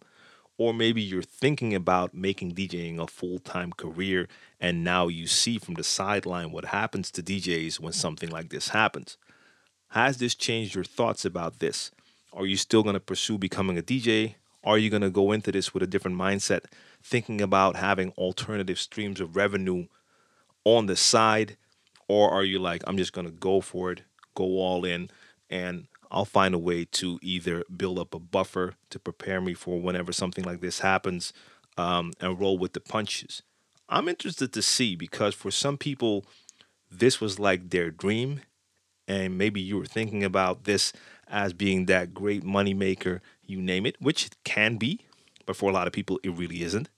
[0.57, 4.29] Or maybe you're thinking about making DJing a full time career
[4.61, 8.69] and now you see from the sideline what happens to DJs when something like this
[8.69, 9.17] happens.
[9.89, 11.91] Has this changed your thoughts about this?
[12.31, 14.35] Are you still going to pursue becoming a DJ?
[14.65, 16.61] Are you going to go into this with a different mindset,
[17.01, 19.85] thinking about having alternative streams of revenue
[20.63, 21.55] on the side?
[22.07, 24.01] Or are you like, I'm just going to go for it,
[24.33, 25.09] go all in,
[25.49, 29.79] and I'll find a way to either build up a buffer to prepare me for
[29.79, 31.31] whenever something like this happens
[31.77, 33.43] um, and roll with the punches.
[33.87, 36.25] I'm interested to see because for some people,
[36.89, 38.41] this was like their dream.
[39.07, 40.91] And maybe you were thinking about this
[41.27, 45.01] as being that great moneymaker, you name it, which it can be.
[45.45, 46.89] But for a lot of people, it really isn't.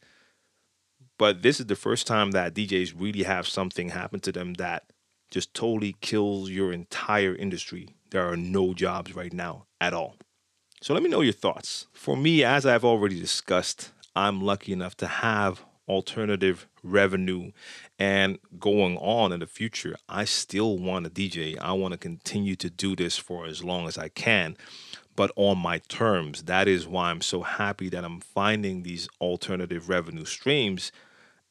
[1.18, 4.92] But this is the first time that DJs really have something happen to them that
[5.32, 10.16] just totally kills your entire industry there are no jobs right now at all.
[10.82, 11.88] So let me know your thoughts.
[11.92, 17.52] For me, as I've already discussed, I'm lucky enough to have alternative revenue
[18.00, 22.56] and going on in the future i still want to dj i want to continue
[22.56, 24.56] to do this for as long as i can
[25.18, 26.44] but on my terms.
[26.44, 30.94] That is why i'm so happy that i'm finding these alternative revenue streams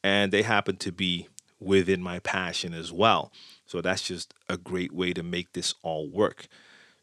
[0.03, 1.27] and they happen to be
[1.59, 3.31] within my passion as well.
[3.65, 6.47] So that's just a great way to make this all work.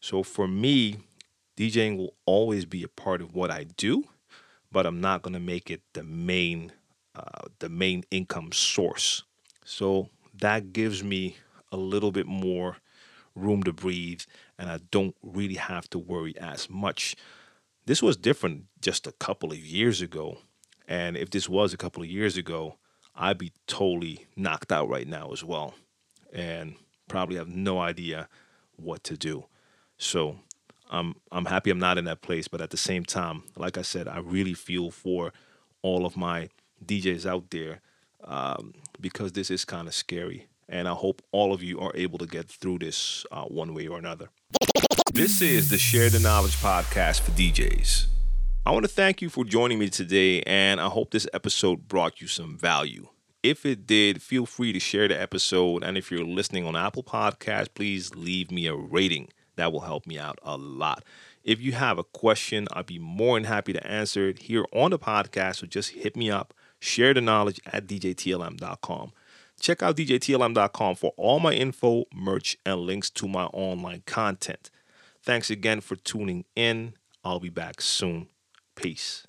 [0.01, 0.99] So for me,
[1.57, 4.05] DJing will always be a part of what I do,
[4.73, 6.73] but I'm not going to make it the main
[7.15, 9.25] uh, the main income source.
[9.65, 10.11] So
[10.41, 11.37] that gives me
[11.73, 12.77] a little bit more
[13.35, 14.23] room to breathe,
[14.59, 17.17] and I don't really have to worry as much.
[17.87, 20.39] This was different just a couple of years ago,
[20.87, 22.77] and if this was a couple of years ago,
[23.15, 25.75] I'd be totally knocked out right now as well
[26.33, 26.75] and
[27.09, 28.29] probably have no idea
[28.77, 29.47] what to do.
[29.99, 30.41] So
[30.91, 33.83] I'm I'm happy I'm not in that place, but at the same time, like I
[33.83, 35.33] said, I really feel for
[35.83, 36.49] all of my
[36.87, 37.81] DJs out there
[38.25, 42.19] um, because this is kind of scary, and I hope all of you are able
[42.19, 44.31] to get through this uh, one way or another.
[45.13, 48.07] This is the Share the Knowledge podcast for DJs.
[48.67, 52.21] I want to thank you for joining me today, and I hope this episode brought
[52.21, 53.09] you some value.
[53.43, 55.85] If it did, feel free to share the episode.
[55.85, 59.29] And if you're listening on Apple Podcast, please leave me a rating.
[59.57, 61.05] That will help me out a lot.
[61.45, 64.93] If you have a question, I'd be more than happy to answer it here on
[64.93, 65.57] the podcast.
[65.57, 66.55] So just hit me up,
[66.85, 69.13] share the knowledge at djtlm.com.
[69.61, 74.71] Check out djtlm.com for all my info, merch, and links to my online content.
[75.23, 76.95] Thanks again for tuning in.
[77.25, 78.29] I'll be back soon.
[78.75, 79.24] Peace.